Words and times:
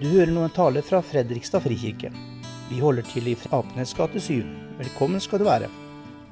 Du 0.00 0.06
hører 0.08 0.30
nå 0.32 0.46
en 0.46 0.52
tale 0.56 0.80
fra 0.80 1.02
Fredrikstad 1.04 1.60
frikirke. 1.60 2.08
Vi 2.70 2.78
holder 2.80 3.04
til 3.04 3.26
i 3.28 3.34
Apenes 3.52 3.90
gate 3.92 4.16
7. 4.16 4.46
Velkommen 4.78 5.20
skal 5.20 5.42
du 5.42 5.44
være. 5.44 5.66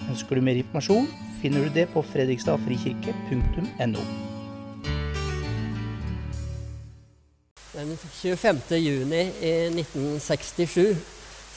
Ønsker 0.09 0.39
du 0.39 0.45
mer 0.47 0.57
informasjon, 0.57 1.05
finner 1.43 1.67
du 1.67 1.75
det 1.75 1.85
på 1.93 2.01
fredrikstadfrikirke.no. 2.01 4.07
Den 7.75 7.93
25. 8.01 8.63
juni 8.81 9.21
i 9.45 9.53
1967 9.69 10.97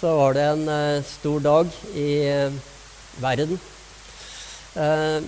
så 0.02 0.12
var 0.20 0.36
det 0.36 0.44
en 0.50 0.68
uh, 0.68 1.00
stor 1.08 1.40
dag 1.48 1.72
i 1.96 2.10
uh, 2.28 2.52
verden. 3.24 3.56
Uh, 4.76 5.24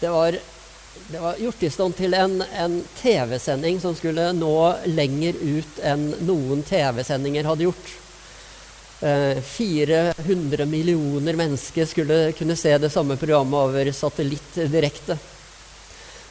det, 0.00 0.08
var, 0.08 0.40
det 1.08 1.18
var 1.22 1.38
gjort 1.40 1.62
i 1.62 1.70
stand 1.70 1.96
til 1.98 2.14
en, 2.14 2.42
en 2.42 2.76
TV-sending 3.00 3.80
som 3.82 3.96
skulle 3.98 4.28
nå 4.36 4.54
lenger 4.92 5.40
ut 5.40 5.80
enn 5.82 6.06
noen 6.26 6.62
TV-sendinger 6.66 7.48
hadde 7.48 7.66
gjort. 7.68 7.90
400 9.00 10.66
millioner 10.68 11.36
mennesker 11.38 11.86
skulle 11.88 12.32
kunne 12.36 12.56
se 12.56 12.74
det 12.78 12.90
samme 12.92 13.16
programmet 13.16 13.60
over 13.70 13.92
satellitt 13.96 14.58
direkte. 14.68 15.16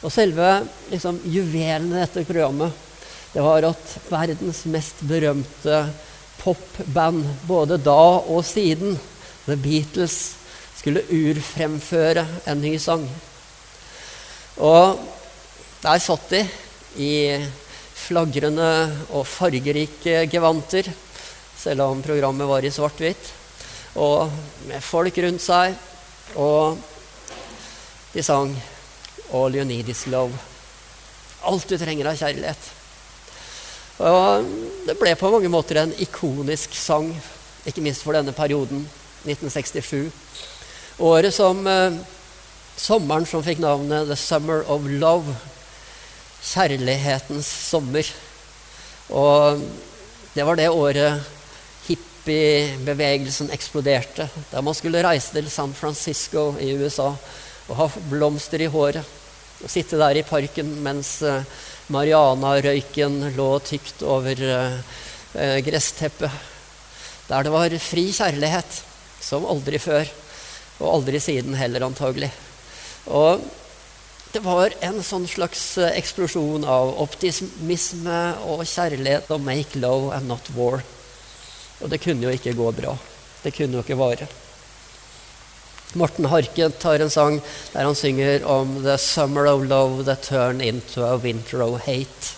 Og 0.00 0.12
selve 0.14 0.60
liksom, 0.92 1.18
juvelen 1.26 1.90
i 1.92 1.98
dette 2.00 2.24
programmet 2.28 2.86
det 3.32 3.42
var 3.44 3.62
at 3.68 3.96
verdens 4.10 4.64
mest 4.70 5.02
berømte 5.06 5.84
popband 6.40 7.26
både 7.46 7.76
da 7.78 8.02
og 8.18 8.42
siden, 8.46 8.96
The 9.44 9.56
Beatles, 9.60 10.36
skulle 10.80 11.04
urfremføre 11.12 12.24
en 12.48 12.62
ny 12.62 12.74
sang. 12.80 13.04
Og 14.60 15.00
der 15.80 16.00
satt 16.04 16.32
de 16.34 16.42
i 17.00 17.12
flagrende 17.96 18.68
og 19.16 19.24
fargerike 19.28 20.26
gevanter, 20.28 20.90
selv 21.60 21.84
om 21.86 22.02
programmet 22.04 22.48
var 22.48 22.64
i 22.64 22.72
svart-hvitt, 22.72 23.30
og 24.00 24.28
med 24.68 24.84
folk 24.84 25.16
rundt 25.24 25.44
seg, 25.44 25.76
og 26.36 26.76
de 28.12 28.22
sang 28.24 28.52
All 29.32 29.56
You 29.56 29.64
Need 29.64 29.88
Is 29.88 30.04
Love. 30.12 30.36
Alt 31.48 31.68
du 31.70 31.76
trenger 31.80 32.10
av 32.10 32.20
kjærlighet. 32.20 32.68
Og 34.00 34.48
det 34.86 34.96
ble 35.00 35.16
på 35.16 35.32
mange 35.32 35.50
måter 35.52 35.82
en 35.82 35.96
ikonisk 36.04 36.76
sang, 36.76 37.10
ikke 37.68 37.84
minst 37.84 38.04
for 38.04 38.16
denne 38.16 38.32
perioden, 38.36 38.84
1967. 39.24 40.08
Året 41.04 41.32
som 41.36 41.60
eh, 41.68 42.00
Sommeren 42.80 43.26
som 43.28 43.42
fikk 43.44 43.58
navnet 43.60 44.08
The 44.08 44.16
Summer 44.16 44.62
of 44.72 44.86
Love. 44.88 45.34
Kjærlighetens 46.40 47.44
sommer. 47.68 48.08
Og 49.12 49.60
det 50.32 50.46
var 50.48 50.56
det 50.56 50.70
året 50.72 51.28
hippiebevegelsen 51.84 53.52
eksploderte. 53.52 54.30
Da 54.48 54.64
man 54.64 54.78
skulle 54.78 55.04
reise 55.04 55.36
til 55.36 55.52
San 55.52 55.76
Francisco 55.76 56.54
i 56.56 56.72
USA 56.80 57.10
og 57.68 57.76
ha 57.82 57.90
blomster 58.08 58.64
i 58.64 58.72
håret. 58.72 59.04
Og 59.60 59.68
sitte 59.68 60.00
der 60.00 60.16
i 60.16 60.24
parken 60.24 60.72
mens 60.80 61.18
eh, 61.20 61.44
Mariana-røyken 61.92 63.34
lå 63.36 63.50
tykt 63.60 64.00
over 64.08 64.40
eh, 64.56 65.58
gressteppet. 65.68 66.32
Der 67.28 67.44
det 67.44 67.52
var 67.52 67.82
fri 67.84 68.08
kjærlighet, 68.08 68.84
som 69.20 69.44
aldri 69.44 69.78
før. 69.78 70.08
Og 70.80 70.94
aldri 70.94 71.20
siden 71.20 71.60
heller, 71.60 71.84
antagelig. 71.84 72.32
Og 73.06 73.40
det 74.32 74.42
var 74.44 74.74
en 74.86 75.00
sånn 75.02 75.26
slags 75.26 75.62
eh, 75.78 75.96
eksplosjon 75.98 76.62
av 76.68 76.92
optimisme 77.02 78.18
og 78.46 78.62
kjærlighet 78.62 79.30
og 79.34 79.40
'make 79.40 79.80
love 79.80 80.12
and 80.14 80.28
not 80.28 80.50
war'. 80.54 80.84
Og 81.80 81.90
det 81.90 82.02
kunne 82.04 82.28
jo 82.28 82.30
ikke 82.30 82.54
gå 82.54 82.70
bra. 82.72 82.96
Det 83.42 83.54
kunne 83.56 83.74
jo 83.74 83.82
ikke 83.82 83.98
vare. 83.98 84.28
Morten 85.94 86.28
Harket 86.30 86.82
har 86.82 87.02
en 87.02 87.10
sang 87.10 87.40
der 87.72 87.82
han 87.82 87.94
synger 87.94 88.44
om 88.46 88.82
'The 88.82 88.98
summer 88.98 89.46
of 89.46 89.66
love 89.66 90.04
that 90.04 90.22
turned 90.22 90.62
into 90.62 91.02
a 91.02 91.16
winter 91.16 91.62
of 91.62 91.80
hate'. 91.86 92.36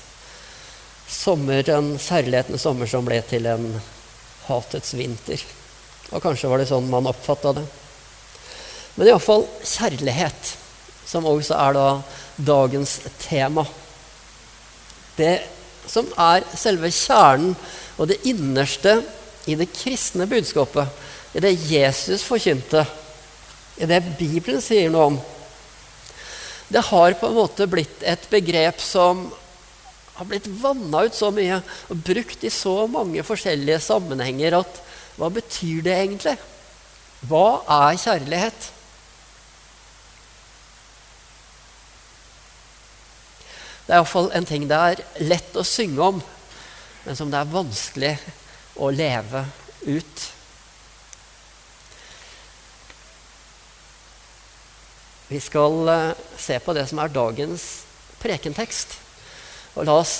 Sommeren, 1.09 1.99
Kjærlighetens 1.99 2.63
sommer 2.63 2.87
som 2.87 3.05
ble 3.05 3.21
til 3.29 3.47
en 3.47 3.83
hatets 4.47 4.95
vinter. 4.95 5.45
Og 6.13 6.23
kanskje 6.23 6.49
var 6.49 6.59
det 6.59 6.69
sånn 6.69 6.89
man 6.89 7.07
oppfatta 7.07 7.53
det. 7.53 7.67
Men 8.97 9.09
iallfall 9.09 9.47
kjærlighet, 9.65 10.55
som 11.09 11.27
også 11.29 11.57
er 11.57 11.77
da 11.77 11.87
dagens 12.37 12.99
tema. 13.23 13.65
Det 15.17 15.41
som 15.89 16.09
er 16.21 16.45
selve 16.57 16.91
kjernen 16.95 17.55
og 17.99 18.09
det 18.11 18.21
innerste 18.29 19.01
i 19.49 19.57
det 19.59 19.71
kristne 19.75 20.29
budskapet, 20.31 20.89
i 21.33 21.41
det 21.41 21.55
Jesus 21.71 22.25
forkynte 22.27 22.85
i 23.81 23.89
det 23.89 24.03
Bibelen 24.19 24.61
sier 24.63 24.93
noe 24.93 25.09
om. 25.13 25.21
Det 26.73 26.85
har 26.89 27.17
på 27.21 27.29
en 27.29 27.37
måte 27.37 27.69
blitt 27.69 28.05
et 28.09 28.25
begrep 28.33 28.81
som 28.81 29.27
har 30.17 30.29
blitt 30.29 30.49
vanna 30.61 31.07
ut 31.09 31.17
så 31.17 31.33
mye 31.35 31.59
og 31.91 32.05
brukt 32.05 32.45
i 32.45 32.53
så 32.53 32.85
mange 32.91 33.25
forskjellige 33.25 33.81
sammenhenger 33.85 34.61
at 34.61 34.81
hva 35.17 35.29
betyr 35.33 35.83
det 35.85 35.97
egentlig? 35.97 36.37
Hva 37.29 37.63
er 37.81 37.99
kjærlighet? 38.01 38.72
Det 43.87 43.91
er 43.91 43.99
iallfall 43.99 44.31
en 44.37 44.47
ting 44.47 44.69
det 44.71 44.79
er 44.79 45.03
lett 45.27 45.57
å 45.59 45.67
synge 45.67 46.13
om, 46.13 46.21
men 47.03 47.19
som 47.19 47.31
det 47.33 47.41
er 47.41 47.51
vanskelig 47.51 48.13
å 48.79 48.91
leve 48.95 49.45
ut. 49.89 50.27
Vi 55.33 55.41
skal 55.41 55.89
eh, 55.89 56.21
se 56.37 56.59
på 56.61 56.75
det 56.77 56.85
som 56.91 57.01
er 57.01 57.13
dagens 57.13 57.65
prekentekst. 58.21 58.99
Og 59.75 59.87
la 59.89 59.97
oss 60.03 60.19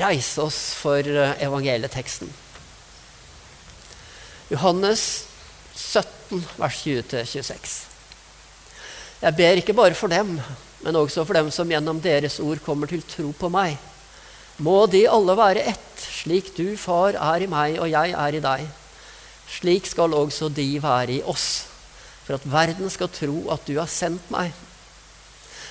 reise 0.00 0.40
oss 0.40 0.60
for 0.80 1.04
eh, 1.04 1.34
evangelieteksten. 1.44 2.30
Johannes 4.48 5.04
17, 5.74 6.40
vers 6.56 6.80
20-26. 6.86 7.74
Jeg 9.24 9.36
ber 9.36 9.60
ikke 9.60 9.76
bare 9.76 9.96
for 9.96 10.12
dem, 10.12 10.38
men 10.84 11.00
også 11.00 11.24
for 11.24 11.36
dem 11.38 11.50
som 11.54 11.70
gjennom 11.70 12.00
deres 12.04 12.38
ord 12.44 12.60
kommer 12.64 12.90
til 12.90 13.02
tro 13.08 13.32
på 13.36 13.50
meg. 13.52 13.78
Må 14.62 14.84
de 14.86 15.06
alle 15.10 15.34
være 15.34 15.64
ett, 15.72 15.94
slik 15.98 16.52
du, 16.54 16.76
far, 16.78 17.16
er 17.16 17.44
i 17.44 17.50
meg 17.50 17.80
og 17.80 17.88
jeg 17.90 18.12
er 18.14 18.36
i 18.36 18.42
deg. 18.44 18.66
Slik 19.50 19.88
skal 19.88 20.14
også 20.14 20.50
de 20.52 20.68
være 20.82 21.18
i 21.18 21.22
oss 21.26 21.64
for 22.24 22.38
at 22.38 22.46
verden 22.48 22.88
skal 22.92 23.10
tro 23.12 23.50
at 23.52 23.66
du 23.68 23.76
har 23.76 23.90
sendt 23.90 24.30
meg. 24.32 24.52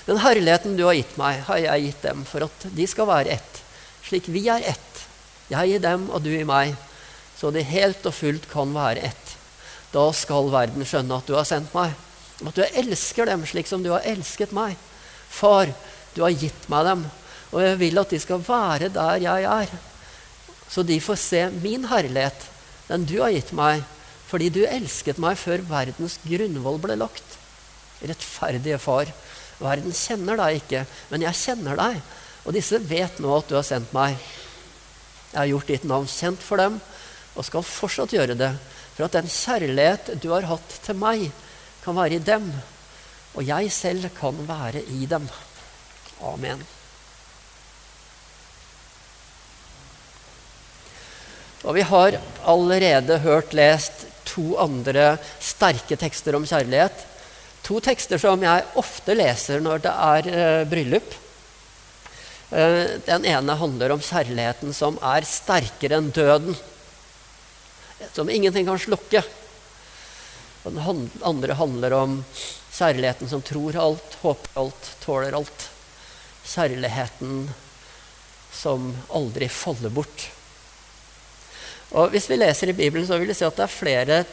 Den 0.06 0.20
herligheten 0.22 0.76
du 0.78 0.86
har 0.86 0.98
gitt 0.98 1.16
meg, 1.18 1.42
har 1.48 1.62
jeg 1.64 1.88
gitt 1.88 2.06
dem 2.06 2.26
for 2.28 2.46
at 2.46 2.66
de 2.76 2.88
skal 2.90 3.10
være 3.10 3.38
ett, 3.38 3.62
slik 4.06 4.28
vi 4.30 4.46
er 4.52 4.66
ett, 4.74 5.04
jeg 5.50 5.78
i 5.78 5.82
dem 5.82 6.10
og 6.12 6.22
du 6.26 6.30
i 6.36 6.46
meg, 6.48 6.76
så 7.40 7.52
de 7.52 7.64
helt 7.66 8.06
og 8.06 8.16
fullt 8.16 8.46
kan 8.52 8.74
være 8.76 9.08
ett. 9.10 9.36
Da 9.94 10.06
skal 10.16 10.52
verden 10.54 10.86
skjønne 10.86 11.18
at 11.18 11.30
du 11.30 11.38
har 11.38 11.48
sendt 11.48 11.74
meg, 11.76 11.96
og 12.42 12.52
at 12.52 12.60
du 12.60 12.80
elsker 12.84 13.30
dem 13.30 13.46
slik 13.48 13.70
som 13.70 13.84
du 13.84 13.92
har 13.94 14.06
elsket 14.10 14.54
meg. 14.56 14.78
Far, 15.34 15.72
du 16.14 16.22
har 16.22 16.36
gitt 16.38 16.70
meg 16.72 16.86
dem, 16.88 17.04
og 17.54 17.62
jeg 17.62 17.80
vil 17.82 18.02
at 18.02 18.14
de 18.14 18.20
skal 18.22 18.42
være 18.46 18.90
der 18.94 19.22
jeg 19.24 19.48
er, 19.50 19.74
så 20.70 20.86
de 20.86 20.98
får 21.02 21.20
se 21.22 21.42
min 21.62 21.86
herlighet, 21.90 22.48
den 22.88 23.06
du 23.10 23.20
har 23.22 23.34
gitt 23.34 23.54
meg, 23.58 23.84
fordi 24.30 24.50
du 24.54 24.64
elsket 24.66 25.20
meg 25.22 25.38
før 25.38 25.62
verdens 25.70 26.18
grunnvoll 26.26 26.80
ble 26.82 26.98
lagt. 26.98 27.38
Rettferdige 28.04 28.80
far, 28.82 29.10
verden 29.62 29.94
kjenner 29.94 30.40
deg 30.42 30.62
ikke, 30.62 30.86
men 31.12 31.26
jeg 31.28 31.42
kjenner 31.44 31.78
deg, 31.80 32.00
og 32.44 32.58
disse 32.58 32.82
vet 32.90 33.22
nå 33.24 33.38
at 33.38 33.50
du 33.50 33.58
har 33.60 33.68
sendt 33.68 33.94
meg. 33.96 34.18
Jeg 35.32 35.40
har 35.40 35.50
gjort 35.52 35.70
ditt 35.70 35.86
navn 35.90 36.10
kjent 36.10 36.42
for 36.44 36.62
dem, 36.62 36.82
og 37.34 37.46
skal 37.48 37.66
fortsatt 37.66 38.14
gjøre 38.14 38.38
det, 38.38 38.52
for 38.94 39.08
at 39.08 39.16
den 39.18 39.30
kjærlighet 39.30 40.12
du 40.22 40.30
har 40.34 40.50
hatt 40.50 40.78
til 40.86 40.98
meg, 41.00 41.30
kan 41.86 41.98
være 41.98 42.18
i 42.18 42.26
dem, 42.26 42.50
og 43.34 43.46
jeg 43.48 43.72
selv 43.74 44.10
kan 44.18 44.38
være 44.48 44.84
i 44.94 45.08
dem. 45.10 45.26
Amen. 46.24 46.62
Og 51.64 51.78
vi 51.78 51.86
har 51.88 52.20
allerede 52.46 53.18
hørt 53.24 53.56
lest 53.56 54.06
to 54.28 54.54
andre 54.60 55.16
sterke 55.42 55.98
tekster 56.00 56.36
om 56.36 56.46
kjærlighet. 56.48 57.06
To 57.64 57.80
tekster 57.84 58.20
som 58.20 58.42
jeg 58.44 58.66
ofte 58.80 59.16
leser 59.16 59.64
når 59.64 59.84
det 59.86 59.94
er 59.94 60.30
eh, 60.34 60.66
bryllup. 60.68 61.16
Eh, 62.52 63.00
den 63.08 63.28
ene 63.32 63.56
handler 63.58 63.96
om 63.96 64.04
kjærligheten 64.04 64.76
som 64.76 65.00
er 65.00 65.26
sterkere 65.28 66.02
enn 66.02 66.12
døden. 66.14 66.58
Som 68.12 68.30
ingenting 68.30 68.68
kan 68.68 68.82
slukke. 68.84 69.24
Den 70.64 71.08
andre 71.24 71.56
handler 71.60 71.96
om 71.96 72.20
kjærligheten 72.74 73.30
som 73.30 73.42
tror 73.46 73.78
alt, 73.80 74.16
håper 74.24 74.60
alt, 74.60 74.90
tåler 75.04 75.36
alt. 75.38 75.68
Kjærligheten 76.44 77.48
som 78.54 78.92
aldri 79.14 79.50
faller 79.50 79.94
bort. 79.94 80.30
Og 81.94 82.10
Hvis 82.14 82.30
vi 82.30 82.40
leser 82.40 82.72
i 82.72 82.78
Bibelen, 82.78 83.06
så 83.08 83.20
vil 83.20 83.30
vi 83.30 83.38
se 83.38 83.46
at 83.46 83.58
det 83.58 83.68
er 83.68 83.74
flere 83.74 84.24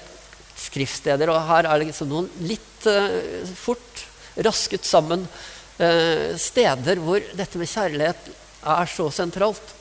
skriftsteder. 0.56 1.28
Og 1.28 1.48
her 1.48 1.68
er 1.68 1.80
det 1.80 1.90
liksom 1.90 2.08
noen 2.08 2.30
litt 2.48 2.88
uh, 2.88 3.44
fort 3.56 4.06
rasket 4.40 4.86
sammen 4.88 5.26
uh, 5.26 6.30
steder 6.40 7.02
hvor 7.04 7.20
dette 7.36 7.60
med 7.60 7.68
kjærlighet 7.68 8.30
er 8.60 8.92
så 8.92 9.10
sentralt. 9.12 9.76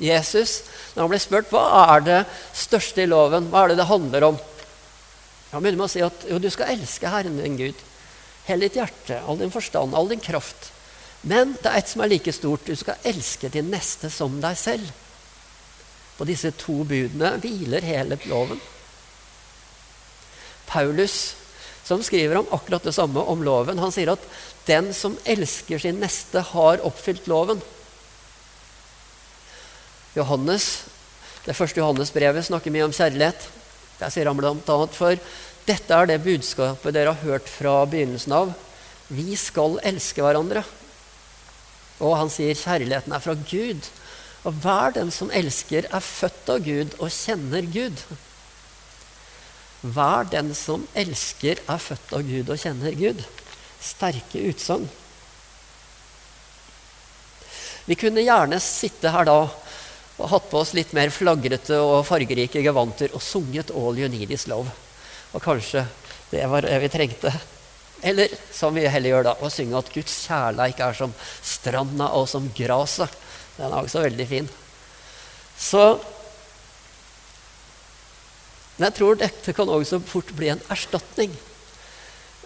Jesus, 0.00 0.64
når 0.92 1.04
han 1.04 1.12
blir 1.12 1.22
spurt 1.22 1.52
hva 1.54 1.64
er 1.94 2.04
det 2.04 2.20
største 2.56 3.04
i 3.04 3.08
loven, 3.08 3.46
hva 3.48 3.62
er 3.62 3.72
det 3.72 3.78
det 3.78 3.88
handler 3.88 4.26
om, 4.32 4.40
han 5.54 5.62
begynner 5.62 5.84
med 5.84 5.86
å 5.86 5.92
si 5.92 6.00
at 6.02 6.24
jo, 6.26 6.40
du 6.42 6.48
skal 6.50 6.72
elske 6.74 7.06
Herren 7.06 7.36
din 7.38 7.54
Gud. 7.54 7.82
Hele 8.44 8.66
ditt 8.66 8.76
hjerte, 8.76 9.20
all 9.24 9.40
din 9.40 9.52
forstand, 9.52 9.94
all 9.96 10.08
din 10.08 10.20
kraft. 10.20 10.70
Men 11.24 11.54
det 11.62 11.70
er 11.70 11.80
ett 11.80 11.88
som 11.88 12.02
er 12.04 12.12
like 12.12 12.32
stort. 12.36 12.66
Du 12.68 12.76
skal 12.76 13.00
elske 13.08 13.48
din 13.48 13.70
neste 13.72 14.10
som 14.12 14.36
deg 14.42 14.58
selv. 14.60 14.90
På 16.18 16.26
disse 16.28 16.52
to 16.60 16.82
budene 16.86 17.34
hviler 17.42 17.86
hele 17.86 18.18
loven. 18.28 18.60
Paulus, 20.68 21.34
som 21.84 22.02
skriver 22.04 22.38
om 22.40 22.52
akkurat 22.52 22.84
det 22.84 22.94
samme 22.96 23.20
om 23.20 23.42
loven, 23.44 23.80
han 23.80 23.92
sier 23.92 24.12
at 24.12 24.28
den 24.68 24.92
som 24.96 25.16
elsker 25.28 25.80
sin 25.80 26.00
neste, 26.00 26.40
har 26.52 26.84
oppfylt 26.84 27.28
loven. 27.30 27.62
Johannes, 30.14 30.84
Det 31.44 31.52
første 31.52 31.76
Johannes-brevet 31.76 32.46
snakker 32.46 32.72
mye 32.72 32.86
om 32.86 32.92
kjærlighet. 32.96 33.42
Der 33.98 34.08
sier 34.08 34.30
han 34.30 34.38
bl.a.: 34.38 34.76
For 34.96 35.18
dette 35.64 35.96
er 35.96 36.08
det 36.10 36.22
budskapet 36.24 36.92
dere 36.92 37.14
har 37.14 37.24
hørt 37.24 37.48
fra 37.48 37.78
begynnelsen 37.88 38.34
av. 38.36 38.50
Vi 39.08 39.36
skal 39.40 39.78
elske 39.86 40.20
hverandre. 40.24 40.64
Og 42.04 42.16
han 42.18 42.32
sier 42.32 42.58
kjærligheten 42.58 43.14
er 43.16 43.22
fra 43.24 43.36
Gud. 43.48 43.88
Og 44.44 44.60
hver 44.60 44.92
den 44.96 45.12
som 45.14 45.32
elsker, 45.32 45.88
er 45.88 46.04
født 46.04 46.52
av 46.52 46.60
Gud 46.66 46.98
og 46.98 47.08
kjenner 47.14 47.64
Gud. 47.72 48.02
Hver 49.80 50.28
den 50.32 50.52
som 50.56 50.84
elsker, 50.92 51.62
er 51.64 51.80
født 51.80 52.12
av 52.12 52.28
Gud 52.28 52.52
og 52.52 52.60
kjenner 52.60 52.96
Gud. 53.00 53.24
Sterke 53.80 54.44
utsagn. 54.50 54.88
Vi 57.88 57.96
kunne 58.00 58.24
gjerne 58.24 58.60
sitte 58.64 59.12
her 59.12 59.28
da 59.28 59.38
og 60.14 60.28
hatt 60.30 60.46
på 60.46 60.60
oss 60.60 60.72
litt 60.76 60.92
mer 60.96 61.10
flagrete 61.12 61.80
og 61.82 62.04
fargerike 62.06 62.62
gevanter 62.62 63.10
og 63.16 63.22
sunget 63.24 63.72
'All 63.72 63.98
You 63.98 64.08
Need 64.08 64.30
Is 64.30 64.46
Love'. 64.46 64.83
Og 65.34 65.42
kanskje 65.42 65.84
det 66.30 66.46
var 66.50 66.66
det 66.66 66.78
vi 66.82 66.90
trengte. 66.92 67.32
Eller 68.04 68.32
som 68.52 68.74
vi 68.76 68.86
heller 68.90 69.14
gjør 69.14 69.28
da, 69.30 69.36
å 69.40 69.50
synge 69.52 69.78
at 69.78 69.92
Guds 69.94 70.16
kjærleik 70.26 70.80
er 70.84 70.96
som 70.96 71.14
stranda 71.42 72.10
og 72.18 72.26
som 72.30 72.50
graset. 72.56 73.12
Den 73.56 73.70
er 73.70 73.78
også 73.80 74.02
veldig 74.04 74.26
fin. 74.28 74.50
Så 75.58 75.84
Men 78.74 78.88
jeg 78.88 78.96
tror 78.96 79.18
dette 79.18 79.52
kan 79.54 79.70
også 79.70 80.00
fort 80.02 80.32
bli 80.34 80.48
en 80.50 80.62
erstatning. 80.74 81.30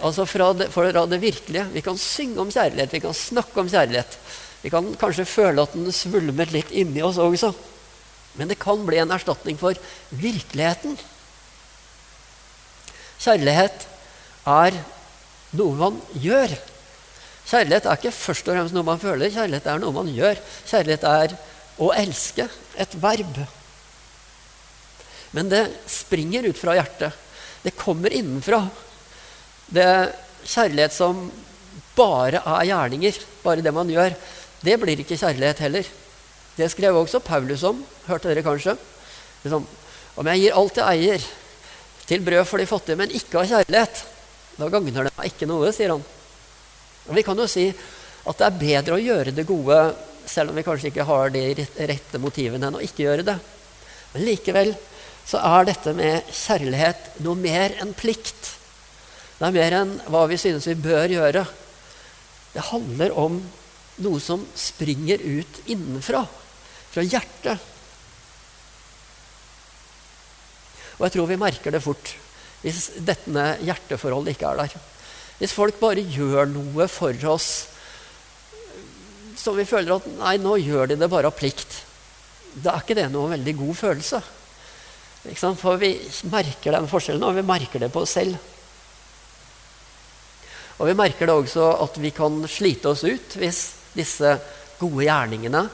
Altså 0.05 0.27
fra 0.29 0.51
det, 0.53 0.67
fra 0.75 1.07
det 1.09 1.19
virkelige. 1.23 1.65
Vi 1.73 1.83
kan 1.83 1.97
synge 1.97 2.43
om 2.43 2.51
kjærlighet, 2.53 2.93
vi 2.93 3.01
kan 3.01 3.17
snakke 3.17 3.63
om 3.63 3.71
kjærlighet. 3.73 4.19
Vi 4.61 4.71
kan 4.71 4.91
kanskje 5.01 5.25
føle 5.25 5.65
at 5.65 5.73
den 5.73 5.89
svulmer 5.95 6.53
litt 6.53 6.69
inni 6.69 7.01
oss 7.01 7.17
også. 7.23 7.55
Men 8.37 8.53
det 8.53 8.59
kan 8.61 8.85
bli 8.87 9.01
en 9.01 9.15
erstatning 9.17 9.57
for 9.59 9.79
virkeligheten. 10.13 10.99
Kjærlighet 13.19 13.87
er 14.49 14.79
noe 15.59 15.77
man 15.79 16.01
gjør. 16.19 16.55
Kjærlighet 17.49 17.89
er 17.89 18.01
ikke 18.01 18.15
først 18.15 18.49
og 18.49 18.57
fremst 18.57 18.77
noe 18.77 18.87
man 18.87 19.01
føler. 19.03 19.33
Kjærlighet 19.33 19.69
er 19.69 19.83
noe 19.83 19.97
man 19.97 20.11
gjør. 20.13 20.41
Kjærlighet 20.69 21.07
er 21.09 21.37
å 21.81 21.91
elske. 21.97 22.49
Et 22.79 22.99
verb. 23.03 23.41
Men 25.37 25.51
det 25.51 25.65
springer 25.91 26.47
ut 26.49 26.59
fra 26.59 26.77
hjertet. 26.79 27.17
Det 27.65 27.75
kommer 27.77 28.15
innenfra. 28.15 28.63
Det 29.69 29.85
er 29.85 30.13
kjærlighet 30.49 30.95
som 30.95 31.27
bare 31.99 32.41
er 32.41 32.69
gjerninger, 32.71 33.17
bare 33.43 33.65
det 33.65 33.73
man 33.75 33.91
gjør, 33.91 34.15
det 34.63 34.77
blir 34.81 35.03
ikke 35.03 35.19
kjærlighet 35.19 35.61
heller. 35.67 35.91
Det 36.59 36.71
skrev 36.71 36.97
også 36.99 37.21
Paulus 37.23 37.63
om. 37.67 37.83
Hørte 38.07 38.31
dere 38.31 38.43
kanskje? 38.47 38.75
Liksom, 39.45 39.67
om 40.19 40.31
jeg 40.33 40.43
gir 40.43 40.57
alt 40.59 40.81
jeg 40.81 41.03
eier, 41.03 41.27
til 42.09 42.25
brød 42.25 42.45
for 42.49 42.61
de 42.61 42.69
fattige, 42.69 42.99
men 42.99 43.13
ikke 43.15 43.43
av 43.43 43.49
kjærlighet, 43.51 44.03
da 44.59 44.69
gagner 44.73 45.09
det 45.09 45.15
meg 45.19 45.31
ikke 45.31 45.49
noe, 45.49 45.73
sier 45.77 45.93
han. 45.95 46.05
Og 47.09 47.17
Vi 47.17 47.25
kan 47.25 47.39
jo 47.39 47.47
si 47.49 47.69
at 47.69 48.39
det 48.41 48.47
er 48.47 48.61
bedre 48.61 48.97
å 48.97 49.03
gjøre 49.03 49.35
det 49.37 49.47
gode 49.49 49.79
selv 50.29 50.53
om 50.53 50.59
vi 50.59 50.65
kanskje 50.67 50.91
ikke 50.91 51.07
har 51.09 51.33
de 51.33 51.45
rette 51.89 52.21
motivene, 52.21 52.69
enn 52.69 52.77
å 52.77 52.85
ikke 52.85 53.07
gjøre 53.07 53.27
det. 53.29 53.37
Men 54.13 54.27
likevel 54.27 54.75
så 55.29 55.41
er 55.45 55.69
dette 55.69 55.93
med 55.97 56.29
kjærlighet 56.33 57.21
noe 57.25 57.37
mer 57.39 57.77
enn 57.83 57.95
plikt. 57.97 58.53
Det 59.39 59.47
er 59.49 59.57
mer 59.57 59.77
enn 59.83 59.95
hva 60.09 60.25
vi 60.29 60.39
synes 60.41 60.69
vi 60.69 60.77
bør 60.81 61.13
gjøre. 61.13 61.45
Det 62.55 62.69
handler 62.71 63.17
om 63.17 63.41
noe 64.05 64.21
som 64.23 64.45
springer 64.57 65.21
ut 65.23 65.61
innenfra, 65.69 66.25
fra 66.93 67.05
hjertet. 67.05 67.61
Og 70.99 71.07
jeg 71.07 71.15
tror 71.15 71.31
vi 71.31 71.41
merker 71.41 71.75
det 71.75 71.83
fort 71.85 72.15
hvis 72.59 72.89
dette 73.07 73.45
hjerteforholdet 73.63 74.35
ikke 74.35 74.49
er 74.51 74.63
der. 74.65 74.73
Hvis 75.39 75.55
folk 75.55 75.79
bare 75.79 76.03
gjør 76.03 76.49
noe 76.51 76.89
for 76.91 77.15
oss 77.31 77.51
så 79.39 79.55
vi 79.55 79.67
føler 79.69 79.95
at 79.95 80.07
nei, 80.19 80.35
nå 80.43 80.57
gjør 80.59 80.91
de 80.91 80.97
det 80.99 81.09
bare 81.11 81.31
av 81.31 81.37
plikt, 81.39 81.77
da 82.59 82.75
er 82.75 82.83
ikke 82.83 82.97
det 82.99 83.07
noe 83.13 83.31
veldig 83.31 83.55
god 83.61 83.77
følelse. 83.79 84.19
For 85.61 85.79
vi 85.79 85.93
merker 86.33 86.75
den 86.75 86.89
forskjellen, 86.91 87.23
og 87.23 87.37
vi 87.37 87.45
merker 87.47 87.83
det 87.83 87.91
på 87.95 88.03
oss 88.03 88.17
selv. 88.19 88.35
Og 90.79 90.91
vi 90.91 90.97
merker 90.99 91.31
det 91.31 91.35
også 91.35 91.69
at 91.85 91.99
vi 92.03 92.11
kan 92.15 92.43
slite 92.51 92.91
oss 92.91 93.05
ut 93.07 93.39
hvis 93.39 93.63
disse 93.95 94.35
gode 94.79 95.07
gjerningene 95.07 95.65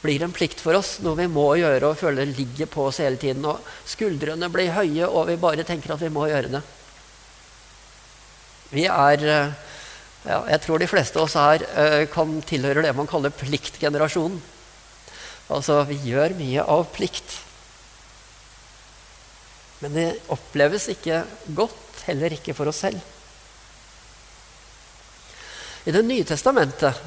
blir 0.00 0.22
en 0.24 0.32
plikt 0.32 0.62
for 0.64 0.76
oss, 0.78 0.98
noe 1.04 1.18
vi 1.18 1.28
må 1.28 1.46
gjøre 1.60 1.90
og 1.90 1.98
føler 2.00 2.30
ligger 2.32 2.68
på 2.72 2.86
oss 2.88 3.00
hele 3.02 3.20
tiden. 3.20 3.44
Og 3.44 3.60
skuldrene 3.88 4.48
blir 4.52 4.72
høye, 4.72 5.08
og 5.08 5.28
vi 5.28 5.40
bare 5.40 5.66
tenker 5.68 5.94
at 5.94 6.00
vi 6.02 6.12
må 6.12 6.28
gjøre 6.30 6.52
det. 6.54 6.62
Vi 8.70 8.86
er 8.86 9.26
eh, 9.26 9.58
ja, 10.24 10.40
Jeg 10.52 10.62
tror 10.64 10.80
de 10.80 10.88
fleste 10.88 11.18
av 11.18 11.26
oss 11.26 11.36
her 11.38 11.64
uh, 11.74 12.02
kan 12.12 12.40
tilhøre 12.46 12.84
det 12.84 12.92
man 12.96 13.08
kaller 13.10 13.32
pliktgenerasjonen. 13.34 14.40
Altså, 15.50 15.80
vi 15.88 15.96
gjør 16.06 16.36
mye 16.38 16.62
av 16.62 16.84
plikt. 16.94 17.38
Men 19.80 19.96
det 19.96 20.08
oppleves 20.30 20.90
ikke 20.92 21.24
godt, 21.56 22.04
heller 22.06 22.36
ikke 22.36 22.54
for 22.54 22.70
oss 22.70 22.82
selv. 22.84 23.00
I 25.88 25.96
Det 25.96 26.04
nye 26.04 26.28
testamentet 26.28 27.00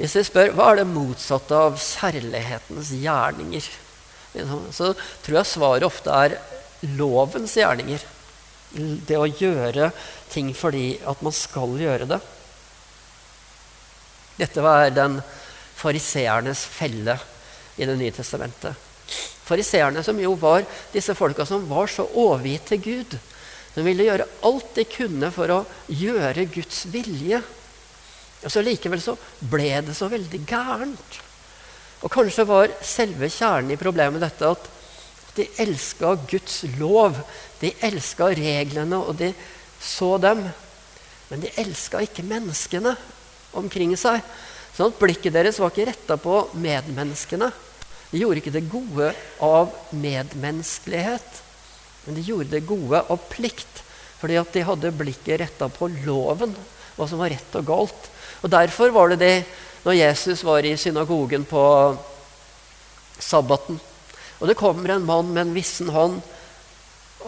hvis 0.00 0.16
vi 0.16 0.24
spør 0.24 0.54
hva 0.56 0.70
er 0.72 0.80
det 0.80 0.88
motsatte 0.88 1.56
av 1.56 1.76
kjærlighetens 1.76 2.94
gjerninger, 2.96 3.66
så 4.72 4.94
tror 5.20 5.36
jeg 5.36 5.50
svaret 5.50 5.84
ofte 5.84 6.14
er 6.14 6.38
lovens 6.96 7.56
gjerninger. 7.58 8.02
Det 8.72 9.18
å 9.18 9.28
gjøre 9.28 9.90
ting 10.30 10.52
fordi 10.56 10.94
at 11.04 11.20
man 11.26 11.34
skal 11.34 11.74
gjøre 11.76 12.06
det. 12.14 12.20
Dette 14.40 14.64
var 14.64 14.88
den 14.94 15.18
fariseernes 15.76 16.62
felle 16.64 17.18
i 17.76 17.86
Det 17.88 17.96
nye 17.96 18.12
testamentet. 18.12 18.76
Fariseerne 19.44 20.02
som 20.06 20.18
jo 20.20 20.34
var 20.38 20.64
disse 20.92 21.14
folka 21.18 21.46
som 21.48 21.64
var 21.68 21.90
så 21.90 22.04
overgitt 22.06 22.68
til 22.70 22.82
Gud. 22.84 23.16
De 23.74 23.84
ville 23.84 24.04
gjøre 24.06 24.28
alt 24.46 24.74
de 24.76 24.84
kunne 24.88 25.30
for 25.34 25.52
å 25.54 25.60
gjøre 25.88 26.48
Guds 26.52 26.84
vilje. 26.92 27.40
Og 28.40 28.52
så 28.52 28.62
Likevel 28.64 29.02
så 29.04 29.16
ble 29.50 29.72
det 29.84 29.96
så 29.96 30.08
veldig 30.10 30.40
gærent. 30.48 31.20
Og 32.00 32.12
kanskje 32.12 32.46
var 32.48 32.72
selve 32.86 33.28
kjernen 33.28 33.74
i 33.74 33.80
problemet 33.80 34.22
dette 34.22 34.48
at 34.48 34.68
de 35.36 35.46
elska 35.60 36.14
Guds 36.30 36.62
lov. 36.78 37.18
De 37.60 37.74
elska 37.84 38.30
reglene, 38.36 38.96
og 38.96 39.18
de 39.20 39.34
så 39.80 40.14
dem. 40.20 40.46
Men 41.30 41.44
de 41.44 41.52
elska 41.60 42.00
ikke 42.04 42.24
menneskene 42.26 42.94
omkring 43.58 43.92
seg. 43.98 44.22
Sånn 44.76 44.94
at 44.94 45.00
blikket 45.00 45.34
deres 45.34 45.58
var 45.60 45.72
ikke 45.72 45.90
retta 45.90 46.16
på 46.20 46.42
medmenneskene. 46.56 47.50
De 48.10 48.18
gjorde 48.18 48.40
ikke 48.40 48.54
det 48.54 48.66
gode 48.70 49.12
av 49.44 49.70
medmenneskelighet, 49.94 51.42
men 52.06 52.16
de 52.16 52.24
gjorde 52.26 52.50
det 52.56 52.66
gode 52.66 53.02
av 53.04 53.20
plikt. 53.30 53.84
Fordi 54.20 54.36
at 54.40 54.50
de 54.52 54.64
hadde 54.66 54.92
blikket 54.96 55.40
retta 55.44 55.68
på 55.72 55.88
loven, 56.02 56.52
hva 56.96 57.06
som 57.08 57.20
var 57.22 57.30
rett 57.32 57.54
og 57.60 57.68
galt. 57.68 58.08
Og 58.40 58.50
Derfor 58.50 58.92
var 58.94 59.12
det 59.12 59.20
det 59.20 59.34
når 59.84 59.96
Jesus 59.96 60.44
var 60.44 60.64
i 60.64 60.76
synagogen 60.76 61.44
på 61.48 61.62
sabbaten. 63.20 63.80
Og 64.40 64.48
det 64.48 64.56
kommer 64.56 64.94
en 64.94 65.06
mann 65.06 65.32
med 65.32 65.46
en 65.46 65.54
vissen 65.54 65.90
hånd, 65.92 66.20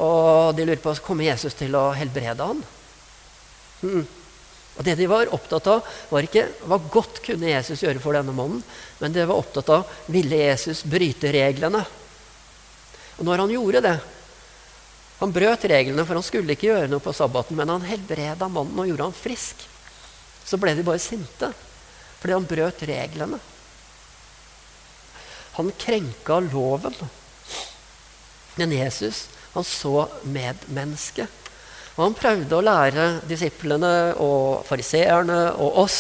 og 0.01 0.57
de 0.57 0.65
lurer 0.65 0.81
på 0.81 0.95
kommer 1.05 1.29
Jesus 1.29 1.57
til 1.57 1.75
å 1.77 1.91
helbrede 1.97 2.49
han. 2.49 2.63
Hmm. 3.83 4.05
Og 4.73 4.85
Det 4.85 4.95
de 4.97 5.09
var 5.09 5.33
opptatt 5.37 5.67
av, 5.69 5.89
var 6.09 6.25
ikke 6.25 6.47
hva 6.65 6.79
godt 6.93 7.21
kunne 7.25 7.51
Jesus 7.51 7.83
gjøre 7.85 8.01
for 8.01 8.17
denne 8.17 8.33
mannen, 8.33 8.63
men 9.03 9.13
de 9.13 9.27
var 9.29 9.37
opptatt 9.37 9.69
av 9.73 9.91
ville 10.13 10.39
Jesus 10.41 10.81
bryte 10.89 11.33
reglene. 11.35 11.83
Og 13.19 13.27
når 13.29 13.45
han 13.45 13.55
gjorde 13.59 13.85
det 13.85 13.99
Han 15.23 15.31
brøt 15.31 15.65
reglene, 15.71 16.03
for 16.03 16.19
han 16.19 16.25
skulle 16.27 16.57
ikke 16.57 16.67
gjøre 16.67 16.89
noe 16.91 16.99
på 16.99 17.13
sabbaten, 17.15 17.55
men 17.55 17.71
han 17.71 17.85
helbreda 17.87 18.49
mannen 18.51 18.81
og 18.83 18.89
gjorde 18.89 19.05
han 19.07 19.15
frisk. 19.15 19.61
Så 20.45 20.59
ble 20.61 20.75
de 20.77 20.87
bare 20.87 21.03
sinte 21.03 21.53
fordi 22.23 22.37
han 22.37 22.47
brøt 22.47 22.85
reglene. 22.87 23.39
Han 25.57 25.73
krenka 25.75 26.37
loven. 26.53 26.95
Men 28.55 28.75
Jesus 28.77 29.25
han 29.53 29.65
så 29.67 30.07
medmennesket. 30.23 31.41
Og 31.97 32.05
han 32.07 32.15
prøvde 32.17 32.57
å 32.57 32.65
lære 32.65 33.07
disiplene 33.29 33.91
og 34.23 34.63
fariseerne 34.69 35.41
og 35.61 35.81
oss 35.83 35.99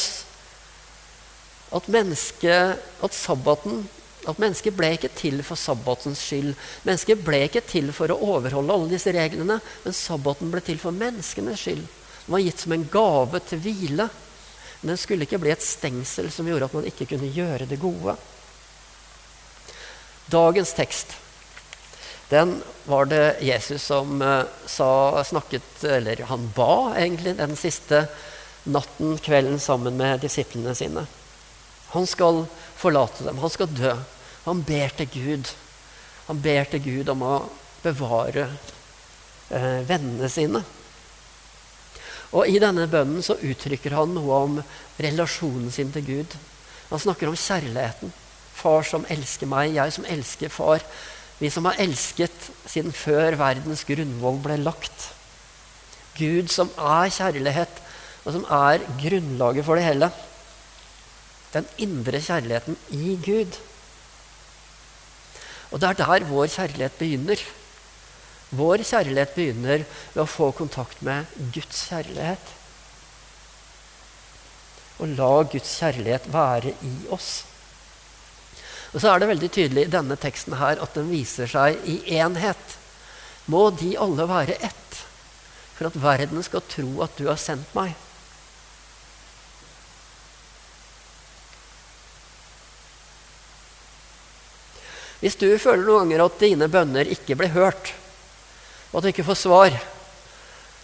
at, 1.74 1.88
at 1.88 3.16
sabbaten 3.16 3.82
at 4.22 4.38
mennesket 4.38 4.76
ble 4.78 4.92
ikke 4.94 5.10
til 5.18 5.40
for 5.42 5.58
sabbatens 5.58 6.20
skyld. 6.22 6.52
Mennesket 6.86 7.24
ble 7.26 7.40
ikke 7.48 7.62
til 7.66 7.90
for 7.94 8.12
å 8.12 8.18
overholde 8.36 8.74
alle 8.74 8.92
disse 8.92 9.10
reglene, 9.14 9.56
men 9.82 9.96
sabbaten 9.96 10.52
ble 10.52 10.62
til 10.62 10.78
for 10.78 10.94
menneskenes 10.94 11.64
skyld. 11.64 11.82
Den 12.22 12.36
var 12.36 12.44
gitt 12.44 12.62
som 12.62 12.74
en 12.76 12.84
gave 12.92 13.40
til 13.48 13.62
hvile. 13.64 14.06
Men 14.82 14.92
den 14.92 15.00
skulle 15.00 15.24
ikke 15.24 15.40
bli 15.40 15.54
et 15.54 15.64
stengsel 15.64 16.28
som 16.34 16.46
gjorde 16.50 16.68
at 16.68 16.76
man 16.76 16.86
ikke 16.90 17.08
kunne 17.14 17.30
gjøre 17.32 17.70
det 17.70 17.80
gode. 17.80 18.16
Dagens 20.32 20.74
tekst 20.76 21.16
den 22.32 22.62
var 22.84 23.04
det 23.04 23.36
Jesus 23.44 23.82
som 23.82 24.22
uh, 24.22 24.44
sa, 24.66 25.24
snakket 25.24 25.84
Eller 25.84 26.22
han 26.24 26.46
ba 26.56 26.94
egentlig 26.96 27.34
den 27.36 27.52
siste 27.60 28.06
natten, 28.64 29.18
kvelden, 29.18 29.60
sammen 29.60 29.98
med 30.00 30.22
disiplene 30.22 30.72
sine. 30.74 31.02
Han 31.92 32.06
skal 32.06 32.46
forlate 32.78 33.26
dem. 33.26 33.42
Han 33.42 33.52
skal 33.52 33.68
dø. 33.74 33.92
Han 34.46 34.62
ber 34.64 34.94
til 34.96 35.10
Gud. 35.12 35.50
Han 36.30 36.40
ber 36.40 36.70
til 36.70 36.80
Gud 36.86 37.10
om 37.12 37.24
å 37.26 37.34
bevare 37.82 38.46
eh, 39.50 39.82
vennene 39.84 40.30
sine. 40.32 40.62
Og 42.32 42.48
I 42.48 42.60
denne 42.62 42.88
bønnen 42.88 43.24
så 43.24 43.36
uttrykker 43.36 43.92
han 43.96 44.14
noe 44.16 44.40
om 44.46 44.58
relasjonen 45.02 45.70
sin 45.72 45.92
til 45.92 46.06
Gud. 46.06 46.36
Han 46.88 47.00
snakker 47.00 47.28
om 47.28 47.36
kjærligheten. 47.36 48.12
Far 48.56 48.84
som 48.88 49.04
elsker 49.10 49.48
meg, 49.48 49.74
jeg 49.76 49.92
som 49.92 50.06
elsker 50.08 50.52
far. 50.52 50.84
Vi 51.40 51.50
som 51.50 51.66
har 51.68 51.80
elsket 51.82 52.50
siden 52.64 52.92
før 52.94 53.36
verdens 53.40 53.84
grunnvoll 53.88 54.38
ble 54.44 54.58
lagt. 54.62 55.08
Gud 56.16 56.52
som 56.52 56.70
er 56.76 57.12
kjærlighet, 57.12 57.80
og 58.24 58.36
som 58.36 58.44
er 58.46 58.84
grunnlaget 59.00 59.66
for 59.66 59.80
det 59.80 59.88
hele. 59.88 60.08
Den 61.52 61.66
indre 61.84 62.20
kjærligheten 62.22 62.78
i 62.96 63.16
Gud. 63.24 63.58
Og 65.72 65.80
det 65.80 65.88
er 65.88 65.98
der 66.00 66.28
vår 66.28 66.52
kjærlighet 66.52 66.96
begynner. 67.00 67.40
Vår 68.52 68.82
kjærlighet 68.84 69.32
begynner 69.32 69.84
ved 70.12 70.20
å 70.20 70.28
få 70.28 70.50
kontakt 70.56 71.00
med 71.04 71.30
Guds 71.54 71.86
kjærlighet. 71.88 72.50
Og 75.00 75.14
la 75.16 75.30
Guds 75.54 75.72
kjærlighet 75.80 76.28
være 76.32 76.74
i 76.84 76.92
oss. 77.14 77.30
Og 78.92 79.00
så 79.00 79.08
er 79.08 79.22
det 79.22 79.30
veldig 79.30 79.48
tydelig 79.56 79.86
i 79.86 79.92
denne 79.94 80.18
teksten 80.20 80.58
her 80.60 80.82
at 80.84 80.92
den 80.98 81.08
viser 81.08 81.48
seg 81.48 81.80
i 81.88 81.96
enhet. 82.20 82.76
Må 83.48 83.70
de 83.72 83.94
alle 83.96 84.28
være 84.28 84.58
ett, 84.60 84.98
for 85.78 85.88
at 85.88 85.96
verden 85.98 86.44
skal 86.44 86.64
tro 86.68 87.00
at 87.06 87.16
du 87.16 87.24
har 87.30 87.40
sendt 87.40 87.72
meg. 87.76 87.96
Hvis 95.22 95.38
du 95.38 95.48
føler 95.56 95.86
noen 95.86 96.10
ganger 96.10 96.26
at 96.26 96.40
dine 96.42 96.68
bønner 96.68 97.08
ikke 97.16 97.38
blir 97.38 97.54
hørt, 97.54 97.94
og 98.92 98.98
at 98.98 99.04
du 99.04 99.10
ikke 99.12 99.26
får 99.26 99.40
svar, 99.40 99.76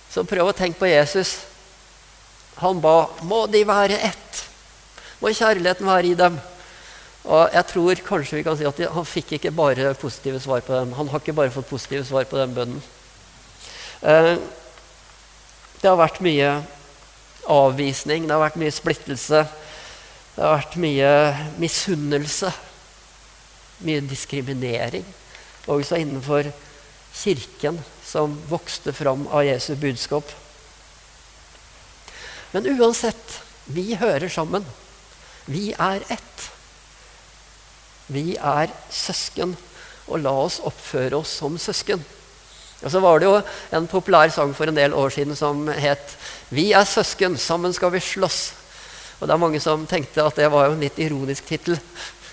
så 0.09 0.25
prøv 0.25 0.49
å 0.49 0.57
tenke 0.57 0.81
på 0.81 0.89
Jesus. 0.89 1.37
Han 2.59 2.81
ba 2.83 3.11
må 3.29 3.45
de 3.53 3.61
være 3.69 3.99
ett. 4.09 4.45
Må 5.21 5.31
kjærligheten 5.35 5.87
være 5.87 6.11
i 6.11 6.17
dem. 6.19 6.39
Og 7.29 7.53
jeg 7.53 7.69
tror 7.69 8.01
kanskje 8.07 8.39
vi 8.39 8.45
kan 8.47 8.57
si 8.57 8.67
at 8.67 8.81
han 8.95 9.07
fikk 9.07 9.35
ikke 9.37 9.53
bare 9.53 9.93
positive 10.01 10.41
svar 10.41 10.63
på 10.65 10.73
den. 10.73 10.95
Han 10.97 11.11
har 11.13 11.21
ikke 11.21 11.37
bare 11.37 11.53
fått 11.53 11.69
positive 11.69 12.07
svar 12.09 12.25
på 12.31 12.39
den 12.41 12.55
bønnen. 12.57 12.81
Eh, 14.01 14.37
det 15.79 15.91
har 15.91 15.99
vært 16.01 16.23
mye 16.25 16.55
avvisning, 17.49 18.25
det 18.25 18.35
har 18.35 18.43
vært 18.43 18.59
mye 18.61 18.75
splittelse. 18.75 19.43
Det 20.35 20.43
har 20.45 20.57
vært 20.57 20.79
mye 20.81 21.13
misunnelse. 21.61 22.53
Mye 23.85 24.03
diskriminering. 24.09 25.05
Også 25.69 26.01
innenfor 26.01 26.49
kirken, 27.15 27.79
som 28.09 28.33
vokste 28.49 28.93
fram 28.97 29.27
av 29.29 29.45
Jesu 29.45 29.75
budskap. 29.77 30.33
Men 32.51 32.67
uansett, 32.67 33.41
vi 33.65 33.93
hører 34.01 34.33
sammen. 34.33 34.65
Vi 35.45 35.75
er 35.77 36.05
ett. 36.09 36.45
Vi 38.09 38.39
er 38.41 38.73
søsken, 38.89 39.53
og 40.09 40.23
la 40.25 40.33
oss 40.47 40.63
oppføre 40.65 41.21
oss 41.21 41.35
som 41.43 41.59
søsken. 41.61 42.01
Og 42.79 42.93
så 42.95 43.01
var 43.03 43.19
det 43.19 43.27
jo 43.27 43.41
en 43.75 43.89
populær 43.91 44.31
sang 44.33 44.55
for 44.57 44.71
en 44.71 44.79
del 44.79 44.95
år 44.97 45.11
siden 45.11 45.37
som 45.37 45.67
het 45.69 46.17
'Vi 46.51 46.73
er 46.73 46.85
søsken, 46.85 47.37
sammen 47.37 47.73
skal 47.73 47.93
vi 47.93 47.99
slåss'. 47.99 48.53
Og 49.21 49.29
det 49.29 49.35
er 49.35 49.45
mange 49.45 49.61
som 49.61 49.87
tenkte 49.87 50.25
at 50.25 50.37
det 50.37 50.51
var 50.51 50.67
jo 50.67 50.73
en 50.73 50.81
litt 50.81 50.99
ironisk 50.99 51.47
tittel. 51.47 51.79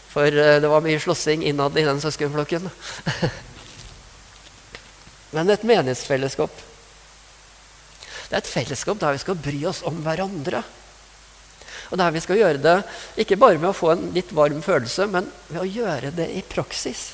For 0.10 0.27
eh, 0.27 0.62
det 0.62 0.70
var 0.70 0.82
mye 0.82 1.00
slåssing 1.00 1.44
innad 1.44 1.77
i 1.77 1.84
den 1.84 2.01
søskenflokken. 2.01 2.70
Men 5.36 5.51
et 5.51 5.68
menighetsfellesskap. 5.68 6.63
Det 8.25 8.34
er 8.34 8.42
et 8.42 8.50
fellesskap 8.50 9.00
der 9.01 9.15
vi 9.15 9.22
skal 9.22 9.38
bry 9.38 9.60
oss 9.70 9.84
om 9.86 10.00
hverandre. 10.06 10.63
Og 11.92 12.00
der 12.00 12.13
vi 12.15 12.24
skal 12.24 12.39
gjøre 12.39 12.62
det 12.63 12.75
ikke 13.22 13.38
bare 13.39 13.60
med 13.60 13.70
å 13.70 13.77
få 13.77 13.92
en 13.94 14.08
litt 14.15 14.32
varm 14.34 14.63
følelse, 14.65 15.06
men 15.12 15.27
ved 15.51 15.62
å 15.62 15.70
gjøre 15.70 16.13
det 16.15 16.30
i 16.34 16.42
praksis. 16.50 17.12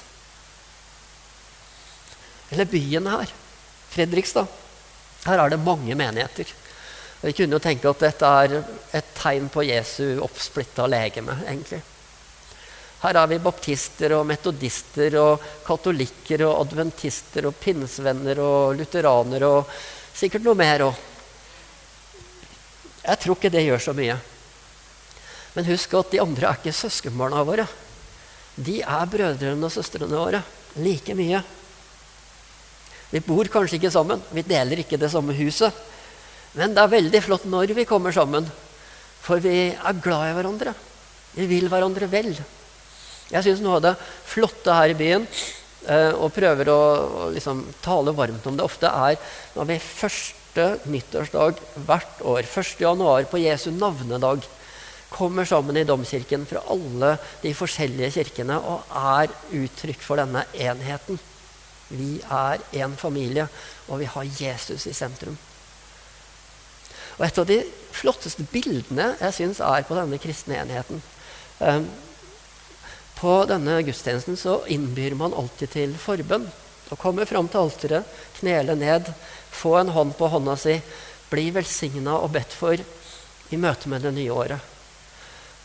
Eller 2.51 2.69
byen 2.69 3.07
her, 3.11 3.31
Fredrikstad. 3.91 4.47
Her 5.25 5.39
er 5.43 5.51
det 5.51 5.61
mange 5.61 5.95
menigheter. 5.95 6.49
Vi 7.21 7.33
kunne 7.37 7.57
jo 7.57 7.63
tenke 7.63 7.89
at 7.89 8.01
dette 8.01 8.29
er 8.43 8.55
et 8.97 9.09
tegn 9.17 9.49
på 9.53 9.65
Jesu 9.67 10.21
oppsplitta 10.23 10.87
legeme, 10.89 11.35
egentlig. 11.45 11.81
Her 13.01 13.17
er 13.17 13.29
vi 13.31 13.39
baptister 13.41 14.13
og 14.13 14.27
metodister 14.29 15.15
og 15.17 15.45
katolikker 15.65 16.43
og 16.45 16.59
adventister 16.67 17.47
og 17.49 17.55
pinnsvenner 17.57 18.41
og 18.43 18.75
lutheranere 18.77 19.49
og 19.49 19.71
sikkert 20.13 20.45
noe 20.45 20.59
mer 20.59 20.85
òg. 20.85 21.07
Jeg 23.01 23.21
tror 23.23 23.39
ikke 23.39 23.49
det 23.53 23.65
gjør 23.65 23.81
så 23.81 23.95
mye. 23.97 24.19
Men 25.55 25.67
husk 25.67 25.95
at 25.97 26.13
de 26.13 26.21
andre 26.21 26.51
er 26.51 26.61
ikke 26.61 26.75
søskenbarna 26.77 27.41
våre. 27.47 27.65
De 28.55 28.77
er 28.83 29.09
brødrene 29.09 29.65
og 29.65 29.73
søstrene 29.73 30.13
våre 30.13 30.43
like 30.77 31.15
mye. 31.17 31.41
Vi 33.11 33.19
bor 33.25 33.49
kanskje 33.51 33.79
ikke 33.79 33.91
sammen, 33.91 34.21
vi 34.31 34.45
deler 34.45 34.85
ikke 34.85 34.99
det 35.01 35.09
samme 35.11 35.33
huset. 35.35 35.73
Men 36.53 36.75
det 36.75 36.83
er 36.83 36.93
veldig 36.93 37.25
flott 37.25 37.49
når 37.49 37.73
vi 37.75 37.87
kommer 37.87 38.13
sammen, 38.15 38.45
for 39.23 39.41
vi 39.43 39.71
er 39.73 40.01
glad 40.03 40.29
i 40.29 40.35
hverandre. 40.37 40.73
Vi 41.35 41.47
vil 41.49 41.71
hverandre 41.71 42.07
vel. 42.11 42.35
Jeg 43.31 43.45
syns 43.45 43.61
noe 43.63 43.79
av 43.79 43.85
det 43.85 43.95
flotte 44.27 44.75
her 44.75 44.91
i 44.91 44.97
byen, 44.97 45.27
eh, 45.87 46.11
og 46.11 46.33
prøver 46.35 46.71
å, 46.71 46.81
liksom 47.35 47.63
tale 47.83 48.13
varmt 48.15 48.47
om 48.47 48.57
det 48.57 48.65
ofte, 48.65 48.91
er 48.91 49.19
når 49.55 49.69
vi 49.69 49.77
første 49.79 50.65
nyttårsdag 50.91 51.61
hvert 51.87 52.25
år, 52.27 52.43
1. 52.43 52.73
januar, 52.83 53.27
på 53.31 53.39
Jesu 53.39 53.69
navnedag, 53.71 54.43
kommer 55.11 55.47
sammen 55.47 55.75
i 55.75 55.83
domkirken 55.87 56.45
fra 56.47 56.63
alle 56.71 57.15
de 57.41 57.51
forskjellige 57.55 58.13
kirkene 58.15 58.55
og 58.55 58.93
er 58.95 59.31
uttrykk 59.59 60.03
for 60.05 60.21
denne 60.21 60.45
enheten. 60.55 61.19
Vi 61.91 62.21
er 62.23 62.63
én 62.79 62.95
familie, 62.95 63.49
og 63.91 63.99
vi 63.99 64.07
har 64.07 64.29
Jesus 64.39 64.87
i 64.87 64.95
sentrum. 64.95 65.35
Og 67.19 67.25
Et 67.27 67.37
av 67.37 67.45
de 67.47 67.59
flotteste 67.91 68.45
bildene 68.53 69.11
jeg 69.19 69.35
syns 69.35 69.59
er 69.59 69.83
på 69.87 69.97
denne 69.97 70.19
kristne 70.21 70.55
enheten 70.61 71.03
um, 71.59 71.89
På 73.21 73.43
denne 73.45 73.75
gudstjenesten 73.85 74.37
så 74.37 74.63
innbyr 74.65 75.13
man 75.13 75.35
alltid 75.37 75.69
til 75.75 75.91
forbønn. 75.93 76.47
Å 76.89 76.95
komme 76.97 77.27
fram 77.29 77.45
til 77.47 77.61
alteret, 77.61 78.07
knele 78.39 78.73
ned, 78.75 79.11
få 79.53 79.75
en 79.77 79.91
hånd 79.93 80.15
på 80.17 80.29
hånda 80.33 80.55
si, 80.57 80.73
bli 81.29 81.51
velsigna 81.53 82.15
og 82.17 82.33
bedt 82.33 82.55
for 82.57 82.81
i 82.81 83.59
møte 83.61 83.91
med 83.91 84.01
det 84.01 84.11
nye 84.15 84.33
året. 84.33 84.71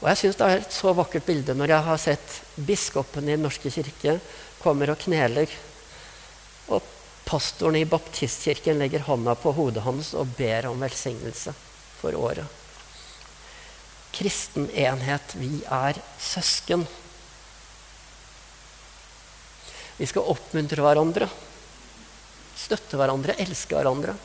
Og 0.03 0.11
jeg 0.11 0.21
syns 0.21 0.37
det 0.37 0.51
er 0.51 0.61
et 0.61 0.77
så 0.77 0.93
vakkert 0.99 1.25
bilde 1.25 1.55
når 1.57 1.73
jeg 1.73 1.87
har 1.87 2.03
sett 2.03 2.37
biskopen 2.69 3.25
i 3.25 3.33
Den 3.39 3.47
norske 3.47 3.73
kirke 3.73 4.19
kommer 4.61 4.93
og 4.93 5.01
kneler, 5.01 5.49
og 6.69 6.85
pastoren 7.25 7.81
i 7.81 7.89
baptistkirken 7.89 8.85
legger 8.85 9.07
hånda 9.09 9.33
på 9.41 9.55
hodet 9.57 9.87
hans 9.87 10.13
og 10.13 10.37
ber 10.37 10.69
om 10.69 10.85
velsignelse 10.85 11.57
for 12.03 12.21
året. 12.21 12.45
Kristen 14.13 14.69
enhet. 14.77 15.35
Vi 15.41 15.65
er 15.65 15.97
søsken. 16.21 16.85
Vi 19.97 20.09
skal 20.09 20.29
oppmuntre 20.29 20.85
hverandre. 20.85 21.29
Støtte 22.57 22.99
hverandre, 23.01 23.37
elske 23.41 23.77
hverandre. 23.77 24.17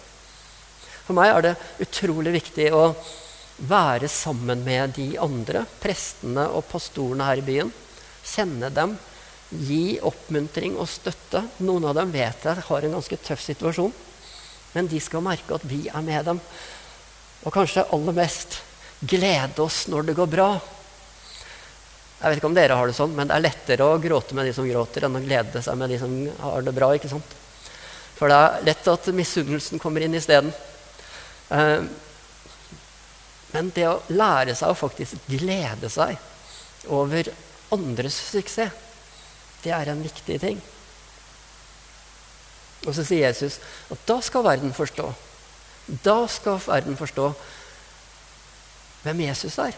For 1.05 1.17
meg 1.17 1.31
er 1.31 1.45
det 1.45 1.57
utrolig 1.83 2.33
viktig 2.37 2.69
å 2.75 2.89
være 3.67 4.09
sammen 4.09 4.63
med 4.65 4.95
de 4.97 5.13
andre, 5.21 5.63
prestene 5.81 6.47
og 6.49 6.65
pastorene 6.71 7.27
her 7.27 7.41
i 7.41 7.45
byen. 7.45 7.71
Kjenne 8.25 8.71
dem, 8.73 8.95
gi 9.51 9.99
oppmuntring 10.07 10.77
og 10.79 10.89
støtte. 10.89 11.43
Noen 11.65 11.89
av 11.89 11.97
dem 11.99 12.13
vet 12.13 12.45
jeg 12.47 12.65
har 12.67 12.87
en 12.87 12.97
ganske 12.97 13.19
tøff 13.25 13.43
situasjon, 13.43 13.93
men 14.75 14.87
de 14.91 15.01
skal 15.03 15.23
merke 15.25 15.55
at 15.57 15.65
vi 15.67 15.83
er 15.91 16.05
med 16.05 16.27
dem. 16.31 16.39
Og 17.43 17.53
kanskje 17.53 17.87
aller 17.91 18.15
mest 18.15 18.61
glede 19.01 19.63
oss 19.63 19.85
når 19.91 20.09
det 20.09 20.17
går 20.19 20.29
bra. 20.31 20.51
Jeg 22.21 22.29
vet 22.29 22.37
ikke 22.37 22.49
om 22.51 22.55
dere 22.55 22.75
har 22.77 22.85
det 22.85 22.93
sånn, 22.93 23.15
men 23.17 23.29
det 23.29 23.33
er 23.33 23.41
lettere 23.47 23.85
å 23.87 23.97
gråte 24.01 24.35
med 24.37 24.45
de 24.45 24.53
som 24.53 24.67
gråter, 24.67 25.07
enn 25.07 25.17
å 25.17 25.23
glede 25.23 25.63
seg 25.65 25.77
med 25.79 25.89
de 25.89 25.97
som 25.97 26.11
har 26.43 26.61
det 26.67 26.73
bra. 26.75 26.91
ikke 26.93 27.09
sant? 27.09 27.33
For 28.13 28.29
det 28.29 28.37
er 28.37 28.67
lett 28.67 28.89
at 28.91 29.09
misunnelsen 29.17 29.81
kommer 29.81 30.05
inn 30.05 30.13
isteden. 30.13 30.51
Uh, 31.49 31.81
men 33.55 33.71
det 33.73 33.87
å 33.89 33.97
lære 34.13 34.53
seg 34.55 34.69
å 34.69 34.77
faktisk 34.77 35.25
glede 35.31 35.89
seg 35.89 36.13
over 36.93 37.31
andres 37.73 38.19
suksess, 38.29 38.77
det 39.65 39.73
er 39.73 39.89
en 39.89 40.05
viktig 40.05 40.37
ting. 40.41 40.61
Og 42.85 42.93
så 42.97 43.03
sier 43.05 43.27
Jesus 43.27 43.57
at 43.93 44.05
da 44.09 44.21
skal 44.25 44.45
verden 44.45 44.73
forstå. 44.73 45.09
Da 46.05 46.21
skal 46.29 46.61
verden 46.65 46.97
forstå 46.97 47.27
hvem 49.01 49.25
Jesus 49.25 49.57
er. 49.61 49.73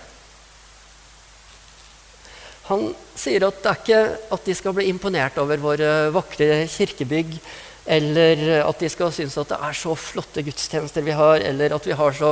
Han 2.70 2.94
sier 3.20 3.44
at 3.44 3.60
det 3.60 3.70
er 3.72 3.82
ikke 3.82 4.02
at 4.38 4.46
de 4.48 4.56
skal 4.56 4.76
bli 4.78 4.88
imponert 4.88 5.38
over 5.42 5.60
våre 5.60 5.90
vakre 6.16 6.64
kirkebygg, 6.72 7.36
eller 7.84 8.64
at 8.64 8.80
de 8.80 8.90
skal 8.92 9.12
synes 9.12 9.36
at 9.42 9.52
det 9.52 9.60
er 9.60 9.76
så 9.76 9.96
flotte 10.00 10.44
gudstjenester 10.48 11.04
vi 11.04 11.16
har, 11.18 11.44
eller 11.44 11.76
at 11.76 11.88
vi 11.88 11.98
har 12.00 12.16
så 12.16 12.32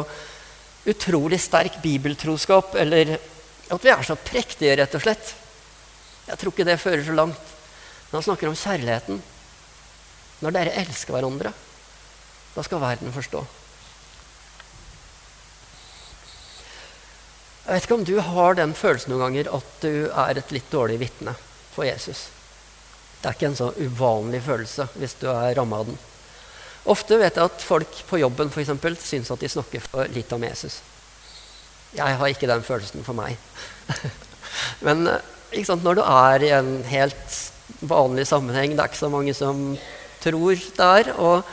utrolig 0.88 1.40
sterk 1.44 1.82
bibeltroskap, 1.84 2.76
eller 2.80 3.18
at 3.72 3.84
vi 3.84 3.92
er 3.92 4.08
så 4.08 4.16
prektige, 4.16 4.78
rett 4.80 4.96
og 4.96 5.04
slett. 5.04 5.34
Jeg 6.30 6.40
tror 6.40 6.54
ikke 6.54 6.68
det 6.68 6.80
fører 6.80 7.04
så 7.06 7.16
langt. 7.18 7.52
Men 8.08 8.18
han 8.20 8.26
snakker 8.30 8.50
om 8.50 8.58
kjærligheten. 8.58 9.20
Når 10.42 10.56
dere 10.56 10.78
elsker 10.82 11.16
hverandre, 11.16 11.52
da 12.56 12.64
skal 12.66 12.82
verden 12.82 13.14
forstå. 13.16 13.44
Jeg 17.72 17.78
vet 17.78 17.86
ikke 17.88 17.96
om 17.96 18.02
du 18.04 18.18
har 18.20 18.56
den 18.60 18.74
følelsen 18.76 19.14
noen 19.14 19.22
ganger 19.30 19.48
at 19.56 19.76
du 19.80 19.94
er 20.12 20.36
et 20.36 20.50
litt 20.52 20.66
dårlig 20.74 20.98
vitne 21.00 21.32
for 21.72 21.86
Jesus. 21.88 22.26
Det 23.22 23.30
er 23.30 23.38
ikke 23.38 23.48
en 23.48 23.56
så 23.56 23.70
uvanlig 23.78 24.42
følelse 24.44 24.90
hvis 24.98 25.14
du 25.22 25.30
er 25.32 25.54
ramma 25.56 25.78
av 25.80 25.86
den. 25.88 26.00
Ofte 26.92 27.16
vet 27.22 27.38
jeg 27.40 27.48
at 27.48 27.64
folk 27.64 28.02
på 28.10 28.18
jobben 28.20 28.52
for 28.52 28.60
eksempel, 28.60 28.98
syns 29.00 29.32
at 29.32 29.40
de 29.40 29.48
snakker 29.54 29.86
for 29.86 30.12
litt 30.12 30.34
om 30.36 30.44
Jesus. 30.44 30.82
Jeg 31.96 32.18
har 32.20 32.34
ikke 32.34 32.50
den 32.52 32.66
følelsen 32.68 33.08
for 33.08 33.16
meg. 33.16 33.40
Men 34.86 35.08
eh, 35.08 35.64
sant, 35.64 35.88
når 35.88 36.02
du 36.02 36.04
er 36.04 36.44
i 36.44 36.52
en 36.58 36.74
helt 36.90 37.38
vanlig 37.88 38.26
sammenheng, 38.28 38.76
det 38.76 38.84
er 38.84 38.92
ikke 38.92 39.00
så 39.00 39.14
mange 39.16 39.38
som 39.38 39.62
tror 40.20 40.66
der, 40.76 41.14
og, 41.16 41.48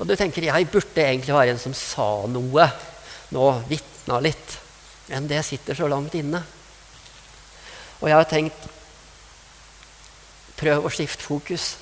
og 0.00 0.10
du 0.10 0.16
tenker 0.18 0.48
jeg 0.48 0.66
burde 0.74 1.06
egentlig 1.06 1.36
være 1.38 1.54
en 1.54 1.62
som 1.62 1.78
sa 1.78 2.10
noe 2.26 2.66
nå, 3.30 3.46
vitna 3.70 4.18
litt. 4.26 4.58
Men 5.10 5.26
det 5.30 5.42
sitter 5.42 5.74
så 5.74 5.88
langt 5.90 6.14
inne. 6.14 6.42
Og 8.00 8.08
jeg 8.08 8.16
har 8.16 8.28
tenkt 8.30 8.68
prøv 10.60 10.86
å 10.86 10.92
skifte 10.92 11.24
fokus. 11.24 11.74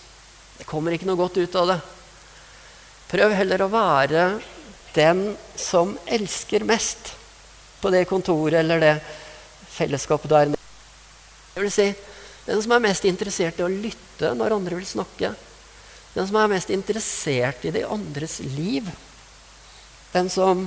Det 0.59 0.67
kommer 0.67 0.95
ikke 0.95 1.07
noe 1.09 1.19
godt 1.19 1.39
ut 1.39 1.57
av 1.59 1.73
det. 1.73 1.79
Prøv 3.09 3.35
heller 3.37 3.65
å 3.65 3.73
være 3.73 4.25
den 4.95 5.23
som 5.59 5.95
elsker 6.07 6.65
mest 6.67 7.13
på 7.83 7.93
det 7.95 8.07
kontoret 8.11 8.61
eller 8.61 8.83
det 8.83 8.95
fellesskapet 9.71 10.31
du 10.31 10.37
er 10.37 10.55
Det 10.55 11.63
vil 11.63 11.73
si, 11.73 11.89
den 12.47 12.63
som 12.63 12.75
er 12.75 12.85
mest 12.87 13.05
interessert 13.07 13.61
i 13.61 13.67
å 13.67 13.71
lytte 13.71 14.33
når 14.35 14.57
andre 14.57 14.79
vil 14.79 14.89
snakke. 14.89 15.35
Den 16.15 16.27
som 16.27 16.39
er 16.41 16.51
mest 16.55 16.71
interessert 16.75 17.65
i 17.69 17.75
de 17.75 17.85
andres 17.87 18.39
liv. 18.41 18.89
Den 20.15 20.31
som 20.33 20.67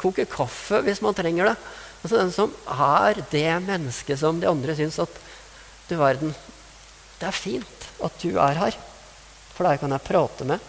koker 0.00 0.28
kaffe 0.30 0.80
hvis 0.86 1.02
man 1.04 1.16
trenger 1.16 1.52
det. 1.52 1.56
Altså 2.00 2.16
Den 2.16 2.32
som 2.32 2.54
er 2.66 3.20
det 3.32 3.48
mennesket 3.66 4.20
som 4.20 4.40
de 4.40 4.48
andre 4.48 4.76
syns 4.78 5.00
at 5.02 5.20
Du 5.90 5.96
verden, 5.98 6.30
det 7.18 7.26
er 7.26 7.34
fint 7.34 7.86
at 8.00 8.22
du 8.22 8.38
er 8.38 8.54
her. 8.56 8.76
For 9.56 9.66
deg 9.66 9.80
kan 9.82 9.92
jeg 9.92 10.06
prate 10.06 10.46
med. 10.46 10.62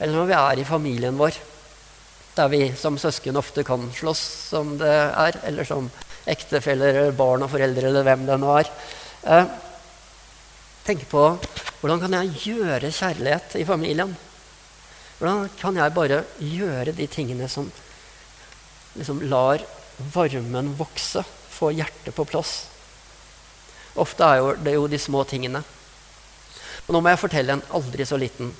Eller 0.00 0.14
når 0.14 0.28
vi 0.30 0.36
er 0.38 0.62
i 0.62 0.66
familien 0.66 1.18
vår, 1.18 1.36
der 2.38 2.50
vi 2.52 2.62
som 2.78 2.96
søsken 2.98 3.36
ofte 3.36 3.64
kan 3.66 3.88
slåss 3.94 4.22
som 4.54 4.76
det 4.80 4.88
er, 4.88 5.40
eller 5.50 5.66
som 5.68 5.90
ektefeller, 6.28 6.94
eller 6.94 7.18
barn 7.18 7.44
og 7.44 7.52
foreldre, 7.52 7.90
eller 7.90 8.06
hvem 8.06 8.24
det 8.28 8.38
nå 8.40 8.54
er. 8.60 8.70
Eh, 9.26 9.52
tenk 10.86 11.04
på 11.10 11.24
hvordan 11.80 12.00
kan 12.02 12.16
jeg 12.18 12.54
gjøre 12.54 12.94
kjærlighet 12.94 13.58
i 13.60 13.66
familien? 13.68 14.16
Hvordan 15.18 15.48
kan 15.58 15.78
jeg 15.78 15.94
bare 15.96 16.22
gjøre 16.38 16.94
de 16.94 17.06
tingene 17.10 17.48
som 17.50 17.70
liksom 18.94 19.24
lar 19.30 19.64
varmen 20.14 20.74
vokse, 20.78 21.24
få 21.50 21.72
hjertet 21.74 22.14
på 22.14 22.26
plass? 22.28 22.68
Ofte 23.98 24.22
er 24.22 24.38
jo 24.38 24.52
det 24.62 24.76
jo 24.76 24.86
de 24.90 25.00
små 25.02 25.24
tingene. 25.26 25.64
Og 26.86 26.94
nå 26.94 27.02
må 27.02 27.10
jeg 27.10 27.20
fortelle 27.20 27.56
en 27.56 27.66
aldri 27.74 28.06
så 28.06 28.16
liten 28.20 28.52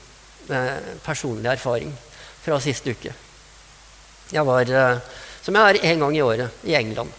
eh, 0.50 0.94
personlig 1.04 1.52
erfaring 1.52 1.94
fra 2.42 2.58
siste 2.60 2.90
uke. 2.90 3.14
Jeg 4.34 4.44
var, 4.44 4.66
eh, 4.66 5.22
som 5.44 5.54
jeg 5.54 5.78
er 5.78 5.92
en 5.92 6.04
gang 6.04 6.16
i 6.16 6.24
året, 6.26 6.64
i 6.66 6.74
England 6.76 7.14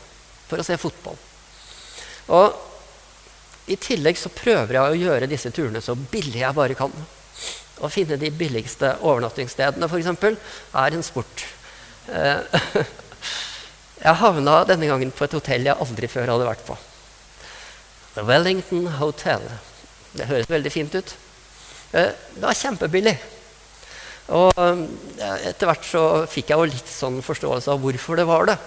for 0.50 0.60
å 0.60 0.66
se 0.66 0.78
fotball. 0.82 1.16
Og 2.36 3.72
i 3.72 3.78
tillegg 3.80 4.18
så 4.18 4.32
prøver 4.34 4.76
jeg 4.76 4.84
å 4.84 5.00
gjøre 5.00 5.30
disse 5.30 5.52
turene 5.54 5.82
så 5.82 5.96
billig 5.96 6.42
jeg 6.42 6.58
bare 6.58 6.78
kan. 6.78 6.94
Å 7.80 7.90
finne 7.92 8.18
de 8.20 8.32
billigste 8.36 8.92
overnattingsstedene, 9.00 9.88
f.eks., 9.88 10.38
er 10.84 10.96
en 10.98 11.06
sport. 11.06 11.46
Eh, 12.12 12.60
jeg 14.06 14.20
havna 14.24 14.62
denne 14.68 14.90
gangen 14.90 15.14
på 15.16 15.26
et 15.26 15.36
hotell 15.38 15.70
jeg 15.70 15.80
aldri 15.86 16.12
før 16.12 16.34
hadde 16.34 16.50
vært 16.50 16.66
på. 16.68 16.78
The 18.16 18.26
Wellington 18.28 18.88
Hotel. 19.00 19.46
Det 20.12 20.28
høres 20.28 20.50
veldig 20.50 20.74
fint 20.74 20.96
ut. 20.98 21.16
Eh, 21.94 22.12
det 22.36 22.44
var 22.44 22.58
kjempebillig. 22.58 23.16
Og 24.30 24.54
etter 25.18 25.66
hvert 25.66 25.86
så 25.88 26.04
fikk 26.30 26.52
jeg 26.52 26.62
jo 26.62 26.68
litt 26.70 26.92
sånn 26.92 27.18
forståelse 27.26 27.72
av 27.74 27.80
hvorfor 27.82 28.20
det 28.20 28.28
var 28.30 28.52
det. 28.52 28.60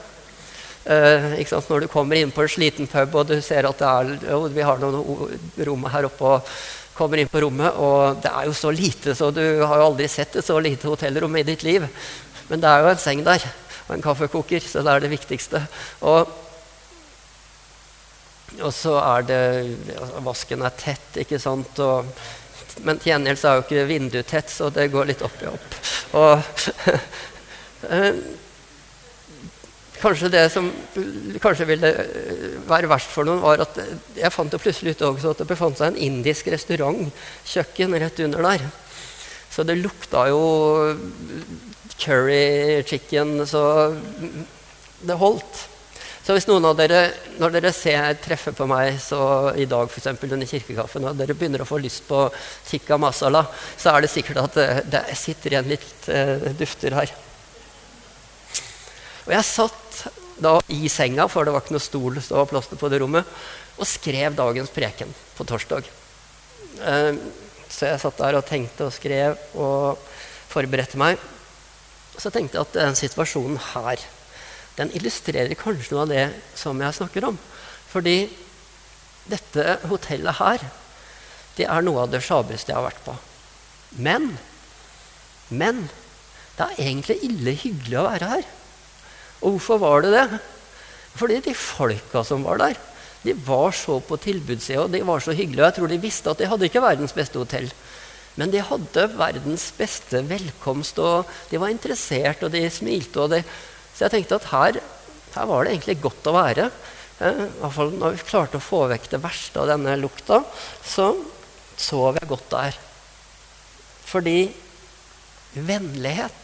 Eh, 0.85 1.38
Når 1.68 1.81
du 1.81 1.88
kommer 1.88 2.16
inn 2.18 2.33
på 2.35 2.42
en 2.42 2.48
sliten 2.48 2.88
pub 2.90 3.14
og 3.14 3.29
du 3.29 3.40
ser 3.40 3.68
at 3.68 3.83
er, 3.87 4.16
jo, 4.27 4.48
vi 4.51 4.64
har 4.66 4.81
noen 4.83 5.38
rom 5.62 5.85
her 5.87 6.09
oppe 6.09 6.25
og 6.25 6.48
kommer 6.97 7.21
inn 7.21 7.31
på 7.33 7.41
rommet, 7.45 7.79
og 7.81 8.21
det 8.23 8.31
er 8.33 8.49
jo 8.49 8.55
så 8.57 8.71
lite, 8.75 9.15
så 9.17 9.31
du 9.35 9.43
har 9.65 9.81
jo 9.81 9.89
aldri 9.89 10.09
sett 10.11 10.37
et 10.37 10.47
så 10.47 10.59
lite 10.61 10.91
hotellrom 10.91 11.37
i 11.41 11.47
ditt 11.47 11.65
liv. 11.67 11.87
Men 12.51 12.63
det 12.63 12.69
er 12.69 12.85
jo 12.85 12.93
en 12.93 13.01
seng 13.01 13.25
der 13.27 13.45
og 13.87 13.95
en 13.97 14.05
kaffekoker, 14.05 14.63
så 14.65 14.85
det 14.85 14.93
er 14.93 15.05
det 15.05 15.13
viktigste. 15.13 15.65
Og 16.09 16.39
og 18.61 18.73
så 18.75 18.99
er 19.01 19.23
det 19.25 19.43
altså, 19.97 20.21
Vasken 20.27 20.65
er 20.67 20.75
tett, 20.77 21.17
ikke 21.23 21.39
sant. 21.41 21.79
Og, 21.81 22.11
men 22.85 22.99
til 23.01 23.13
gjengjeld 23.13 23.41
så 23.41 23.49
er 23.49 23.59
jo 23.59 23.65
ikke 23.65 23.87
vinduet 23.89 24.29
tett, 24.29 24.53
så 24.53 24.69
det 24.75 24.91
går 24.93 25.09
litt 25.09 25.25
opp 25.25 25.39
i 25.41 25.49
opp. 25.49 25.77
Og 26.21 26.35
eh, 27.97 28.11
kanskje 30.03 30.31
det 30.33 30.45
som 30.53 30.69
kanskje 31.43 31.69
ville 31.69 31.91
være 32.69 32.91
verst 32.91 33.11
for 33.12 33.29
noen, 33.29 33.43
var 33.43 33.62
at 33.65 33.79
jeg 34.19 34.35
fant 34.35 34.53
det 34.53 34.61
plutselig 34.62 34.97
ut 34.97 35.05
også 35.09 35.33
at 35.33 35.43
det 35.43 35.51
befant 35.51 35.79
seg 35.79 35.93
en 35.93 36.03
indisk 36.11 36.51
restaurantkjøkken 36.53 37.99
rett 38.03 38.23
under 38.27 38.49
der. 38.51 38.67
Så 39.53 39.67
det 39.69 39.81
lukta 39.81 40.27
jo 40.33 40.43
curry 42.01 42.83
chicken, 42.88 43.43
så 43.47 43.93
det 45.03 45.19
holdt. 45.21 45.69
Så 46.23 46.37
hvis 46.37 46.47
noen 46.47 46.69
av 46.69 46.77
dere 46.79 47.01
når 47.43 47.57
dere 47.57 47.73
ser 47.75 48.15
treffer 48.23 48.55
på 48.55 48.67
meg 48.71 48.95
så 49.03 49.51
i 49.59 49.67
dag 49.67 49.91
eksempel, 49.91 50.31
under 50.37 50.47
kirkekaffen, 50.47 51.09
og 51.11 51.19
dere 51.19 51.35
begynner 51.35 51.65
å 51.65 51.69
få 51.69 51.81
lyst 51.83 52.07
på 52.07 52.29
tikka 52.69 52.99
masala, 53.03 53.43
så 53.77 53.91
er 53.91 54.05
det 54.05 54.12
sikkert 54.12 54.45
at 54.45 54.59
det, 54.59 54.69
det 54.95 55.03
sitter 55.19 55.57
igjen 55.57 55.73
litt 55.75 56.09
eh, 56.09 56.47
dufter 56.59 56.95
her. 57.01 57.15
Og 59.27 59.35
jeg 59.35 59.47
satt 59.47 59.92
da 60.40 60.57
i 60.73 60.88
senga, 60.92 61.27
for 61.31 61.45
det 61.45 61.55
var 61.55 61.64
ikke 61.64 61.77
noe 61.77 61.85
stol 61.85 62.16
det 62.18 62.31
var 62.31 62.49
plass 62.51 62.71
til 62.71 62.81
på 62.81 62.90
det 62.92 63.03
rommet, 63.03 63.29
og 63.79 63.88
skrev 63.88 64.37
dagens 64.38 64.73
preken 64.73 65.12
på 65.37 65.47
torsdag. 65.49 65.88
Eh, 66.81 67.12
så 67.73 67.88
jeg 67.88 68.03
satt 68.03 68.21
der 68.21 68.38
og 68.38 68.47
tenkte 68.49 68.88
og 68.88 68.95
skrev 68.95 69.37
og 69.57 70.01
forberedte 70.53 71.01
meg. 71.01 71.21
Så 72.21 72.31
tenkte 72.33 72.59
jeg 72.59 72.66
at 72.66 72.77
den 72.77 72.99
situasjonen 72.99 73.61
her 73.73 74.03
den 74.77 74.92
illustrerer 74.97 75.53
kanskje 75.59 75.92
noe 75.92 76.05
av 76.07 76.12
det 76.12 76.27
som 76.57 76.79
jeg 76.81 76.97
snakker 76.97 77.27
om. 77.29 77.38
Fordi 77.92 78.16
dette 79.29 79.77
hotellet 79.88 80.38
her, 80.38 80.64
det 81.59 81.68
er 81.68 81.85
noe 81.85 82.05
av 82.05 82.12
det 82.12 82.23
sjabreste 82.25 82.73
jeg 82.73 82.79
har 82.79 82.88
vært 82.88 83.03
på. 83.05 83.16
Men, 84.01 84.31
men 85.53 85.85
det 86.57 86.66
er 86.66 86.81
egentlig 86.87 87.18
ille 87.29 87.57
hyggelig 87.64 88.01
å 88.01 88.07
være 88.09 88.31
her. 88.33 88.49
Og 89.43 89.57
hvorfor 89.57 89.81
var 89.83 90.05
det 90.05 90.15
det? 90.15 90.41
Fordi 91.19 91.41
de 91.45 91.55
folka 91.57 92.23
som 92.25 92.45
var 92.47 92.61
der, 92.63 92.79
de 93.23 93.35
var 93.47 93.75
så 93.77 93.99
på 94.03 94.19
tilbudssida, 94.19 94.89
de 94.91 95.03
var 95.07 95.23
så 95.23 95.35
hyggelige. 95.35 95.63
Og 95.63 95.69
jeg 95.69 95.79
tror 95.79 95.93
de 95.93 96.01
visste 96.03 96.33
at 96.33 96.41
de 96.41 96.49
hadde 96.51 96.69
ikke 96.69 96.83
verdens 96.83 97.15
beste 97.15 97.39
hotell. 97.39 97.69
Men 98.41 98.53
de 98.53 98.63
hadde 98.65 99.11
verdens 99.19 99.67
beste 99.77 100.23
velkomst, 100.25 100.99
og 101.03 101.29
de 101.51 101.61
var 101.61 101.73
interessert, 101.73 102.43
og 102.43 102.55
de 102.55 102.65
smilte. 102.73 103.21
Og 103.21 103.35
de, 103.35 103.43
så 103.93 104.07
jeg 104.07 104.17
tenkte 104.17 104.41
at 104.41 104.49
her, 104.55 104.81
her, 105.37 105.51
var 105.51 105.65
det 105.65 105.75
egentlig 105.75 106.01
godt 106.03 106.31
å 106.31 106.37
være. 106.39 106.71
Eh, 107.21 107.43
I 107.45 107.61
hvert 107.61 107.77
fall 107.77 107.93
når 107.99 108.17
vi 108.17 108.31
klarte 108.31 108.59
å 108.59 108.65
få 108.65 108.87
vekk 108.95 109.11
det 109.13 109.23
verste 109.23 109.63
av 109.63 109.69
denne 109.75 109.99
lukta, 110.01 110.41
så 110.81 111.13
sov 111.77 112.19
jeg 112.19 112.31
godt 112.31 112.49
der. 112.55 112.81
Fordi 114.09 114.39
vennlighet 115.53 116.42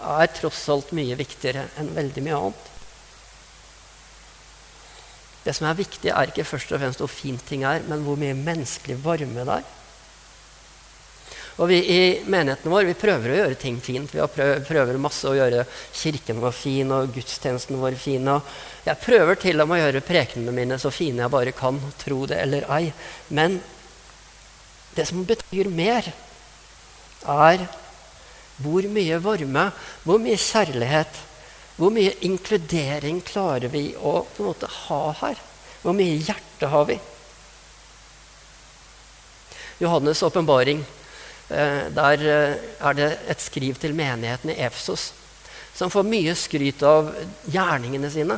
er 0.00 0.32
tross 0.34 0.62
alt 0.72 0.92
mye 0.96 1.18
viktigere 1.18 1.68
enn 1.80 1.92
veldig 1.96 2.24
mye 2.26 2.38
annet. 2.38 2.70
Det 5.44 5.54
som 5.56 5.66
er 5.70 5.78
viktig, 5.78 6.10
er 6.12 6.30
ikke 6.30 6.44
først 6.44 6.72
og 6.74 6.80
fremst 6.82 7.00
hvor 7.00 7.10
fint 7.12 7.42
ting 7.48 7.64
er, 7.64 7.84
men 7.88 8.02
hvor 8.04 8.18
mye 8.20 8.36
menneskelig 8.36 8.98
varme 9.04 9.44
det 9.46 9.60
er. 9.60 9.68
Og 11.60 11.68
vi 11.68 11.80
i 11.92 12.02
menigheten 12.24 12.72
vår 12.72 12.86
vi 12.88 12.96
prøver 12.96 13.32
å 13.32 13.38
gjøre 13.42 13.56
ting 13.60 13.76
fint. 13.84 14.12
Vi 14.14 14.26
prøver, 14.32 14.62
prøver 14.64 15.00
masse 15.00 15.28
å 15.28 15.34
gjøre 15.36 15.66
kirken 15.92 16.40
vår 16.40 16.54
fin 16.56 16.92
og 16.96 17.10
gudstjenesten 17.12 17.76
vår 17.80 17.98
fin. 18.00 18.30
Og 18.32 18.86
jeg 18.86 19.00
prøver 19.02 19.40
til 19.42 19.60
og 19.60 19.68
med 19.68 19.80
å 19.80 19.82
gjøre 19.82 20.04
prekenene 20.06 20.54
mine 20.56 20.78
så 20.80 20.92
fine 20.94 21.26
jeg 21.26 21.34
bare 21.34 21.52
kan, 21.56 21.80
tro 22.00 22.22
det 22.30 22.38
eller 22.46 22.64
ei. 22.72 22.86
Men 23.28 23.58
det 24.96 25.04
som 25.10 25.26
betyr 25.28 25.68
mer, 25.68 26.08
er 27.28 27.66
hvor 28.60 28.86
mye 28.92 29.18
varme, 29.24 29.66
hvor 30.04 30.20
mye 30.22 30.38
kjærlighet, 30.38 31.20
hvor 31.80 31.92
mye 31.94 32.12
inkludering 32.26 33.22
klarer 33.24 33.72
vi 33.72 33.90
å 33.96 34.20
på 34.28 34.42
en 34.42 34.50
måte 34.50 34.68
ha 34.86 35.02
her? 35.22 35.40
Hvor 35.80 35.96
mye 35.96 36.18
hjerte 36.20 36.68
har 36.68 36.88
vi? 36.90 36.98
Johannes' 39.80 40.20
åpenbaring 40.26 40.84
Eh, 41.50 41.88
der 41.90 42.22
eh, 42.22 42.58
er 42.78 42.94
det 42.94 43.08
et 43.32 43.42
skriv 43.42 43.78
til 43.82 43.94
menigheten 43.98 44.52
i 44.52 44.60
Efsos, 44.62 45.08
som 45.74 45.90
får 45.90 46.06
mye 46.06 46.34
skryt 46.38 46.84
av 46.86 47.10
gjerningene 47.50 48.10
sine. 48.12 48.36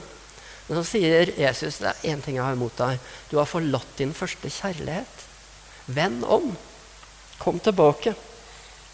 Men 0.68 0.78
så 0.78 0.84
sier 0.94 1.34
Jesus 1.36 1.82
det 1.82 1.90
er 1.90 2.14
én 2.14 2.22
ting 2.24 2.38
jeg 2.38 2.46
har 2.46 2.56
imot 2.56 2.78
deg. 2.78 3.02
Du 3.28 3.36
har 3.36 3.50
forlatt 3.50 3.98
din 3.98 4.14
første 4.16 4.48
kjærlighet. 4.48 5.26
Vend 5.92 6.24
om. 6.24 6.54
Kom 7.42 7.60
tilbake. 7.60 8.14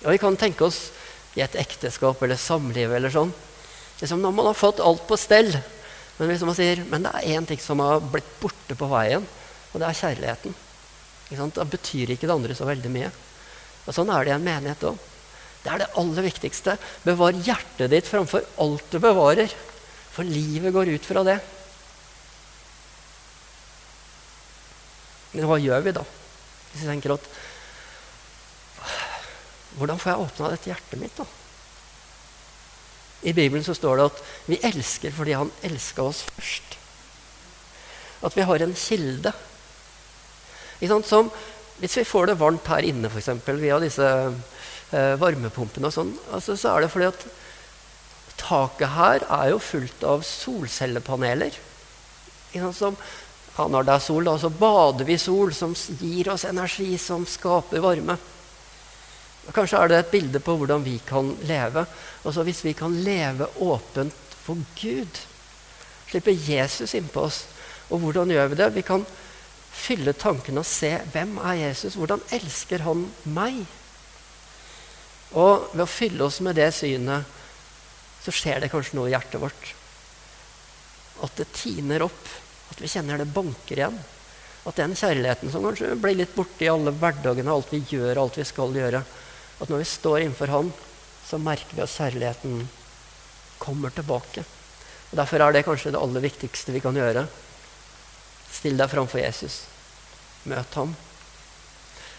Og 0.03 0.11
Vi 0.11 0.19
kan 0.19 0.39
tenke 0.41 0.67
oss 0.67 0.89
i 1.39 1.45
et 1.45 1.59
ekteskap 1.61 2.23
eller 2.25 2.41
samliv 2.41 2.93
eller 2.95 3.13
sånn. 3.15 3.31
Liksom 4.01 4.23
når 4.23 4.35
man 4.35 4.49
har 4.51 4.59
fått 4.59 4.83
alt 4.83 5.05
på 5.07 5.19
stell. 5.19 5.53
Men, 6.19 6.31
hvis 6.33 6.43
man 6.47 6.57
sier, 6.59 6.83
men 6.91 7.07
det 7.07 7.13
er 7.15 7.37
én 7.39 7.47
ting 7.47 7.61
som 7.63 7.79
har 7.83 8.03
blitt 8.03 8.31
borte 8.43 8.75
på 8.79 8.89
veien, 8.91 9.23
og 9.71 9.79
det 9.79 9.87
er 9.87 10.01
kjærligheten. 10.01 10.57
Da 11.55 11.67
betyr 11.69 12.15
ikke 12.15 12.27
det 12.27 12.35
andre 12.35 12.57
så 12.59 12.67
veldig 12.67 12.91
mye. 12.91 13.11
Og 13.87 13.95
Sånn 13.95 14.11
er 14.13 14.25
det 14.25 14.33
i 14.33 14.37
en 14.37 14.45
menighet 14.45 14.83
òg. 14.91 14.99
Det 15.63 15.71
er 15.73 15.83
det 15.83 15.93
aller 16.01 16.27
viktigste. 16.27 16.75
Bevar 17.05 17.37
hjertet 17.37 17.93
ditt 17.93 18.09
framfor 18.09 18.45
alt 18.63 18.91
du 18.91 18.99
bevarer. 19.03 19.53
For 20.15 20.27
livet 20.27 20.75
går 20.75 20.91
ut 20.97 21.07
fra 21.07 21.23
det. 21.27 21.37
Men 25.35 25.47
hva 25.47 25.59
gjør 25.61 25.85
vi 25.85 25.95
da? 25.95 26.05
Hvis 26.73 26.83
vi 26.83 26.89
tenker 26.89 27.15
at 27.15 27.31
Hvordan 29.77 30.01
får 30.01 30.13
jeg 30.13 30.25
åpna 30.25 30.51
dette 30.53 30.71
hjertet 30.71 31.01
mitt, 31.01 31.19
da? 31.19 31.27
I 33.29 33.35
Bibelen 33.35 33.65
så 33.67 33.75
står 33.75 33.99
det 33.99 34.09
at 34.13 34.21
vi 34.47 34.61
elsker 34.69 35.11
fordi 35.11 35.35
Han 35.35 35.51
elska 35.67 36.05
oss 36.07 36.23
først. 36.37 36.77
At 38.23 38.37
vi 38.37 38.47
har 38.47 38.63
en 38.63 38.75
kilde. 38.79 39.33
Som 41.07 41.31
hvis 41.79 41.97
vi 42.01 42.07
får 42.07 42.31
det 42.31 42.39
varmt 42.41 42.67
her 42.71 42.87
inne 42.87 43.11
eksempel, 43.11 43.59
via 43.63 43.79
disse 43.83 44.07
eh, 44.07 45.15
varmepumpene, 45.21 45.87
og 45.87 45.95
sånn, 45.95 46.11
altså, 46.35 46.57
så 46.59 46.73
er 46.73 46.83
det 46.83 46.91
fordi 46.91 47.07
at 47.11 47.27
taket 48.39 48.95
her 48.97 49.23
er 49.23 49.53
jo 49.53 49.61
fullt 49.63 50.03
av 50.07 50.25
solcellepaneler. 50.27 51.55
Som, 52.75 52.97
ja, 53.55 53.67
når 53.71 53.87
det 53.87 53.95
er 53.95 54.03
sol, 54.03 54.27
da, 54.27 54.35
så 54.43 54.51
bader 54.51 55.07
vi 55.07 55.19
sol, 55.23 55.55
som 55.55 55.75
gir 56.01 56.33
oss 56.35 56.47
energi, 56.49 56.91
som 56.99 57.27
skaper 57.29 57.83
varme. 57.85 58.19
Kanskje 59.55 59.81
er 59.81 59.91
det 59.91 59.99
et 60.03 60.13
bilde 60.13 60.41
på 60.45 60.57
hvordan 60.61 60.85
vi 60.85 60.99
kan 61.09 61.31
leve. 61.49 61.87
Altså 62.25 62.45
Hvis 62.45 62.65
vi 62.65 62.75
kan 62.77 62.95
leve 63.05 63.49
åpent 63.65 64.37
for 64.45 64.61
Gud, 64.81 65.23
slipper 66.09 66.33
Jesus 66.33 66.95
innpå 66.95 67.25
oss. 67.29 67.45
Og 67.89 68.03
hvordan 68.03 68.31
gjør 68.33 68.53
vi 68.53 68.61
det? 68.61 68.69
Vi 68.75 68.85
kan 68.85 69.07
fylle 69.79 70.13
tankene 70.17 70.61
og 70.61 70.69
se 70.69 70.91
hvem 71.13 71.39
er 71.41 71.63
Jesus? 71.63 71.97
Hvordan 71.97 72.23
elsker 72.35 72.85
han 72.85 73.07
meg? 73.25 73.63
Og 75.37 75.69
ved 75.75 75.85
å 75.85 75.91
fylle 75.91 76.25
oss 76.25 76.41
med 76.45 76.57
det 76.57 76.71
synet, 76.77 77.37
så 78.25 78.35
skjer 78.35 78.63
det 78.65 78.71
kanskje 78.73 78.97
noe 78.99 79.09
i 79.09 79.15
hjertet 79.15 79.41
vårt. 79.41 79.73
At 81.25 81.37
det 81.41 81.51
tiner 81.57 82.05
opp. 82.05 82.33
At 82.73 82.81
vi 82.83 82.91
kjenner 82.91 83.21
det 83.21 83.31
banker 83.33 83.81
igjen. 83.81 83.97
At 84.69 84.77
den 84.77 84.97
kjærligheten 84.99 85.53
som 85.53 85.65
kanskje 85.65 85.95
blir 86.01 86.19
litt 86.19 86.35
borte 86.37 86.67
i 86.67 86.71
alle 86.73 86.93
hverdagene, 86.93 87.53
alt 87.53 87.73
vi 87.73 87.81
gjør, 87.89 88.21
alt 88.21 88.37
vi 88.41 88.45
skal 88.49 88.75
gjøre, 88.77 89.03
at 89.59 89.71
når 89.71 89.83
vi 89.83 89.89
står 89.91 90.21
innenfor 90.23 90.53
Han, 90.53 90.71
så 91.29 91.39
merker 91.43 91.77
vi 91.77 91.85
at 91.85 91.93
kjærligheten 91.93 92.63
kommer 93.59 93.93
tilbake. 93.93 94.45
Og 95.11 95.17
Derfor 95.19 95.43
er 95.43 95.53
det 95.53 95.65
kanskje 95.67 95.93
det 95.93 96.01
aller 96.01 96.25
viktigste 96.25 96.73
vi 96.73 96.83
kan 96.85 96.97
gjøre. 96.97 97.27
Still 98.53 98.79
deg 98.79 98.91
framfor 98.93 99.21
Jesus. 99.21 99.63
Møt 100.49 100.79
ham. 100.79 100.95